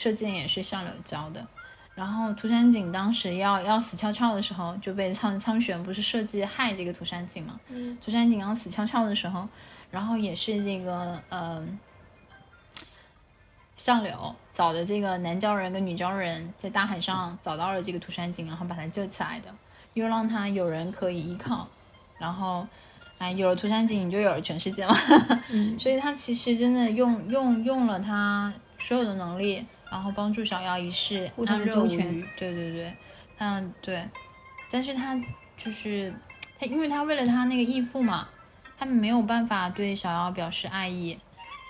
[0.00, 1.46] 射箭也是上柳教的。
[1.94, 7.60] 然后涂山璟当时要要死翘翘的时候，就被苍苍玄不是设计害这个涂山璟嘛？
[7.68, 9.46] 嗯，涂山璟要死翘翘的时候，
[9.90, 11.62] 然后也是这个呃，
[13.76, 19.54] 相柳找的这个男鲛人跟女鲛人在大海上找到了这个涂山璟，然后把他救起来的，
[19.92, 21.68] 又让他有人可以依靠，
[22.18, 22.66] 然后
[23.18, 24.94] 哎，有了涂山璟，你就有了全世界了。
[25.78, 29.66] 所以他其实真的用用用了他所有的能力。
[29.90, 32.94] 然后帮助小妖一世安乐无虞，对对对，
[33.38, 34.08] 嗯对，
[34.70, 35.20] 但是他
[35.56, 36.14] 就是
[36.58, 38.28] 他，因为他为了他那个义父嘛，
[38.78, 41.18] 他没有办法对小妖表示爱意，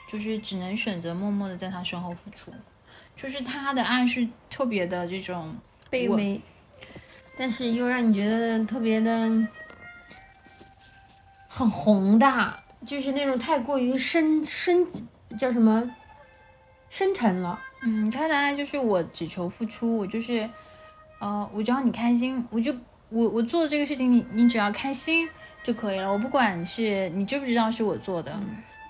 [0.07, 2.53] 就是只能选择默默的在他身后付出，
[3.17, 5.57] 就是他的爱是特别的这种
[5.91, 6.41] 卑微，
[7.39, 9.31] 但是又让你觉得特别的
[11.49, 14.87] 很宏大，就是那种太过于深深
[15.39, 15.91] 叫什么？
[16.91, 17.59] 深沉了。
[17.83, 20.49] 嗯，他的爱就是我只求付出，我就是，
[21.19, 22.75] 呃，我只要你开心，我就
[23.09, 25.29] 我我做的这个事情，你你只要开心
[25.63, 28.39] 就可以了，我不管是你知不知道是我做的，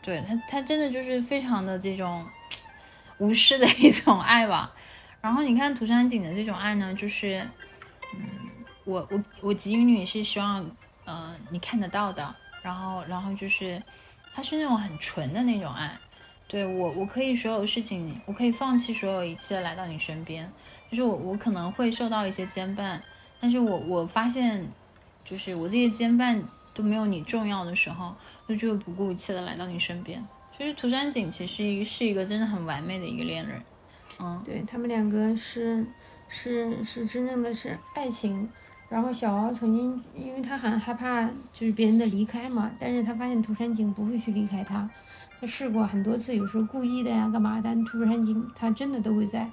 [0.03, 2.27] 对他他真的就是非常的这种
[3.19, 4.73] 无私的一种爱吧。
[5.21, 7.47] 然后你看涂山璟的这种爱呢，就是，
[8.15, 8.23] 嗯，
[8.85, 10.69] 我我我给予你是希望，
[11.05, 13.81] 呃，你看得到的，然后然后就是，
[14.33, 15.97] 他是那种很纯的那种爱。
[16.51, 20.51] 对我，我可以所有事情，我可以放弃所有一切来到你身边。
[20.91, 22.99] 就是我，我可能会受到一些牵绊，
[23.39, 24.67] 但是我我发现，
[25.25, 26.43] 就是我这些牵绊
[26.75, 28.13] 都没有你重要的时候，
[28.49, 30.21] 我就会不顾一切的来到你身边。
[30.59, 33.63] 其实涂山璟其实是一个真的很完美的一个恋人，
[34.19, 35.87] 嗯，对他们两个是
[36.29, 38.51] 是是真正的是爱情。
[38.89, 41.23] 然后小敖曾经，因为他很害怕
[41.53, 44.91] 就是别人的离开嘛，但是他发现涂山璟不会去离开他。
[45.41, 47.61] 他试过很多次，有时候故意的呀，干嘛？
[47.65, 49.49] 但涂山璟他真的都会在，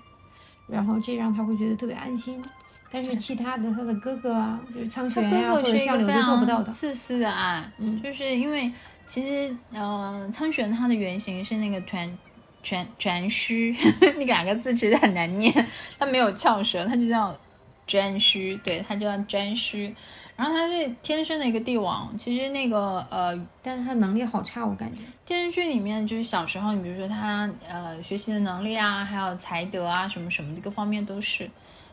[0.67, 2.43] 然后这让他会觉得特别安心。
[2.89, 6.71] 但是其他的，他的哥哥啊，就是苍玄呀或者相柳都做不到的。
[6.71, 8.71] 自私的爱，嗯，就是因为
[9.05, 12.17] 其实呃，苍玄他的原型是那个团
[12.63, 15.67] 全全虚， 那两个字其实很难念，
[15.99, 17.37] 他没有翘舌，他就叫
[17.85, 19.93] 颛虚，对他叫颛虚。
[20.37, 31.49] 然后他是天生的一个帝王，其实那个呃，但是他能力好差，我感觉电视剧里面就是小时候，你比如说他呃学习的能力啊，还有才德啊，什么什么的各方面都是。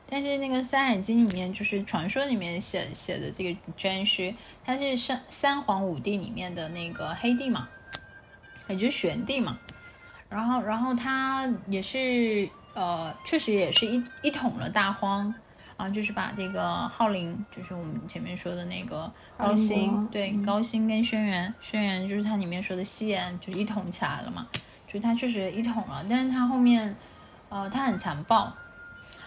[0.07, 7.67] 但是那个《山海经》里面就是传说里面写写的这个颛顼，他是三三皇五帝里面的那个黑帝嘛，
[8.69, 9.59] 也就是玄帝嘛。
[10.29, 15.35] 然后然后他也是呃，确实也是一一统了大荒。
[15.77, 24.47] 啊，就是把这个浩林，就是我们前面说的那个高辛，对，高辛跟轩辕，轩辕就是他里面说的西炎，就是一统起来了嘛，
[24.87, 26.95] 就是他确实一统了，但是他后面，
[27.49, 28.53] 呃，他很残暴，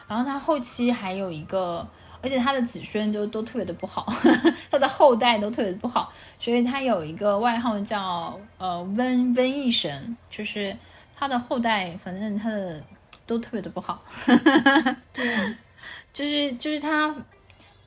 [0.08, 1.86] 然后他后期还有一个，
[2.22, 4.06] 而且他的子孙都都特别的不好，
[4.72, 10.76] 他的后代都特别的不好，所以他有一个外号叫呃瘟瘟疫神，就是
[11.14, 12.82] 他的后代，反正他的
[13.26, 14.02] 都特别的不好，
[15.12, 15.56] 对。
[16.18, 17.14] 就是就是他，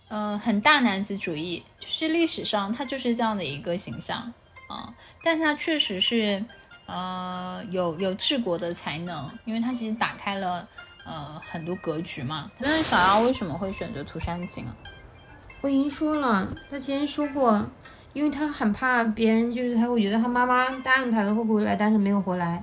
[0.09, 4.33] 呃，很大男子主义，就是历史上他就是这样的一个形象
[4.69, 4.95] 啊。
[5.21, 6.45] 但他确实是，
[6.87, 10.69] 呃，有有治国的才能，因为他其实打开了
[11.05, 12.49] 呃很多格局嘛。
[12.61, 14.77] 但是小妖为什么会选择涂山璟啊？
[15.63, 17.69] 我已经说了，他之前说过，
[18.13, 22.63] 因为他很怕别人，就是他会觉得他妈妈答应他的会回来，但是没有回来。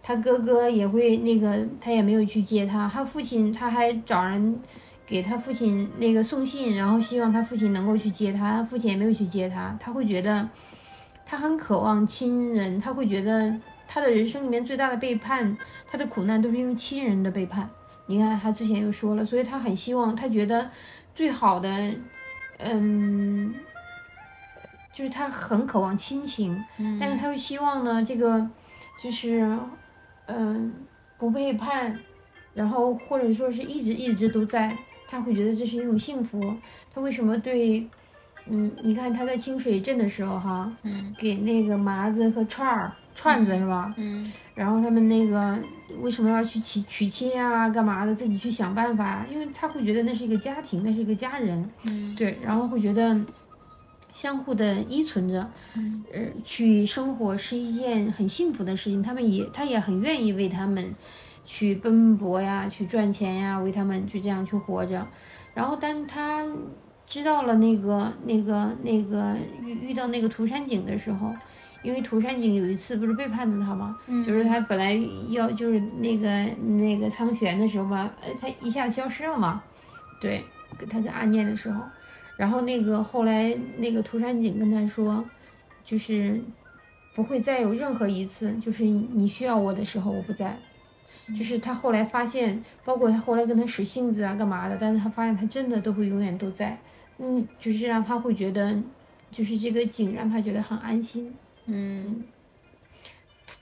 [0.00, 2.88] 他哥哥也会那个，他也没有去接他。
[2.88, 4.62] 他父亲他还找人。
[5.08, 10.46] 给他父亲那个送信，然后希望他父亲能够去接他，父亲也没有去接他，他会觉得
[11.24, 13.54] 他很渴望亲人，他会觉得
[13.86, 15.56] 他的人生里面最大的背叛，
[15.90, 17.66] 他的苦难都是因为亲人的背叛。
[18.04, 20.70] 你看他之前又说了，所以他很希望，他觉得
[21.14, 21.70] 最好的，
[22.58, 23.54] 嗯，
[24.92, 26.62] 就是他很渴望亲情，
[27.00, 28.46] 但是他又希望呢，这个
[29.02, 29.58] 就是
[30.26, 30.70] 嗯
[31.16, 31.98] 不背叛，
[32.52, 34.76] 然后或者说是一直一直都在。
[35.10, 36.54] 他会觉得这是一种幸福。
[36.94, 37.84] 他为什么对，
[38.46, 43.92] 嗯，你看他在清水镇的时候，哈，嗯，给那个麻子和串儿串子是吧？
[43.96, 45.58] 嗯，然后他们那个
[46.00, 47.68] 为什么要去娶娶亲啊？
[47.70, 48.14] 干嘛的？
[48.14, 53.18] 自己去想办法，因为他会觉得那是一个家庭，那是一个家人，嗯，对，然后会觉得
[54.12, 59.02] 相互的依存着，嗯，呃，去生活是一件很幸福的事情。
[59.02, 60.94] 他们也，他也很愿意为他们。
[61.50, 65.04] 去奔波呀，去赚钱呀，为他们就这样去活着。
[65.54, 66.46] 然后，当他
[67.06, 69.34] 知道了那个、那个、那个
[69.64, 71.34] 遇遇到那个涂山璟的时候，
[71.82, 73.96] 因为涂山璟有一次不是背叛了他吗？
[74.08, 74.92] 嗯，就是他本来
[75.30, 76.28] 要就是那个
[76.76, 79.62] 那个苍玄的时候吧，呃，他一下子消失了嘛。
[80.20, 80.44] 对，
[80.90, 81.82] 他跟阿念的时候，
[82.36, 85.24] 然后那个后来那个涂山璟跟他说，
[85.82, 86.38] 就是
[87.14, 90.58] 不会再有任何一次，就是你需要我的时候我不在。
[91.36, 94.76] 就是他后来发现，包括他后来跟他使性子啊，干嘛的？
[94.80, 96.78] 但是他发现他真的都会永远都在，
[97.18, 98.74] 嗯，就是让他会觉得，
[99.30, 101.34] 就是这个景让他觉得很安心，
[101.66, 102.24] 嗯，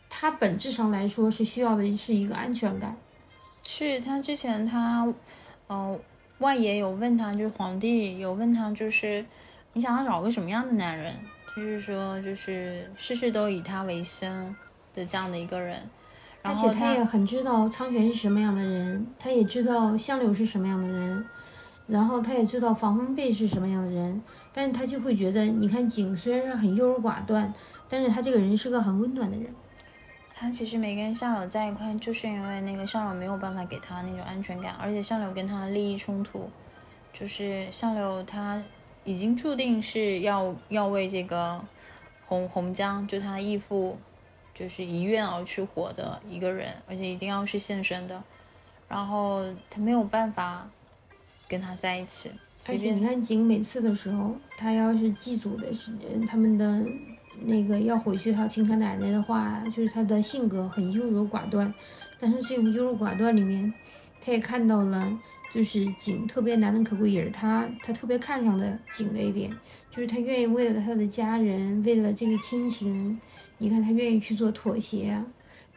[0.09, 2.97] 他本质上来说是需要的是一个安全感。
[3.65, 5.13] 是他之前他，
[5.67, 5.99] 呃，
[6.39, 9.25] 外爷有问他，就是皇帝有问他，就是
[9.73, 11.15] 你想要找个什么样的男人？
[11.57, 14.31] 就是说，就是事事都以他为先
[14.95, 15.83] 的这样的一个人。
[16.49, 21.27] 而且他也很知道苍玄是什么样的人，他也知道相柳是什么样的人，
[21.87, 24.23] 然后他也知道防风贝是什么样的人，
[24.53, 27.53] 但是他就会觉得，你看景虽然是很优柔寡断，
[27.89, 29.47] 但是他这个人是个很温暖的人。
[30.35, 36.51] 他其实没跟相柳在一块，就是因为那个相柳没有办法给他那种安全感，而且相柳跟他的利益冲突，
[37.13, 38.63] 就是相柳他
[39.05, 41.59] 已经注定是要要为这个
[42.27, 43.99] 洪洪江，就他义父。
[44.57, 48.25] 就是一愿而去活的一个人，而且一定要是现身的，
[48.89, 50.67] 然后他没有办法
[51.47, 52.31] 跟他在一起。
[52.67, 56.83] 而且你看景每次的时候，他要是祭祖的时间，他们的
[57.43, 61.73] 那个要回去，他听他奶奶的话，就是他的性格很优柔寡断，
[62.19, 63.71] 但是这种优柔寡断里面，
[64.23, 65.21] 他也看到了，
[65.53, 69.51] 就是景特别难能可贵，也是他他特别看上的景的一点，
[69.91, 73.21] 就是他愿意为了他的家人，为了这个亲情。
[73.59, 75.19] 你看他愿意去做妥协，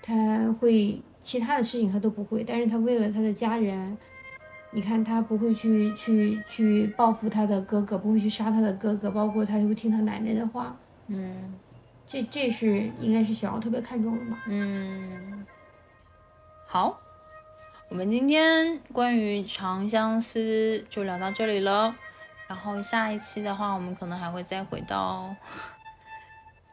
[0.02, 3.98] 他会其他的事情他都不会，但是他为了他的家人，
[4.72, 10.76] 你看他不会去去去报复他的哥哥，不会去杀他的哥哥，包括他会听他奶奶的话，
[11.08, 11.54] 嗯，
[12.06, 14.44] 这这是应该是小奥特别看重的吧？
[14.48, 15.46] 嗯，
[16.68, 17.00] 好，
[17.90, 21.96] 我们今天关于长相思就聊到这里了，
[22.48, 25.36] 然后下一期的话，我们可能还会再回到。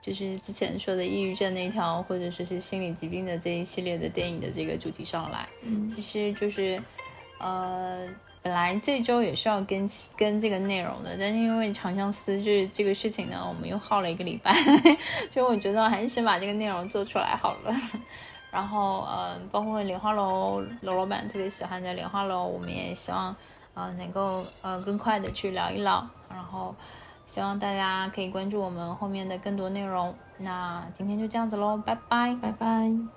[0.06, 6.80] 就是之前说的抑郁症那条，或者说是心理疾病的这一系列的电影的这个主题上来，嗯，其实就是，
[7.40, 8.06] 呃，
[8.40, 9.84] 本来这周也是要跟
[10.16, 14.52] 跟这个内容的，但是因为长相思就是这个事情呢，我们又耗了一个礼拜，
[15.34, 17.74] 所以我觉得还是先把这个内容做出来好了。
[18.52, 23.34] 然后，呃，包括莲花楼楼老板特别喜欢的莲花楼，我们也希望，
[23.74, 26.72] 呃，能够呃更快的去聊一聊，然后。
[27.26, 30.14] 希望大家可以关注我们后面的更多内容。
[30.38, 33.15] 那今天就这样子喽，拜拜，拜拜。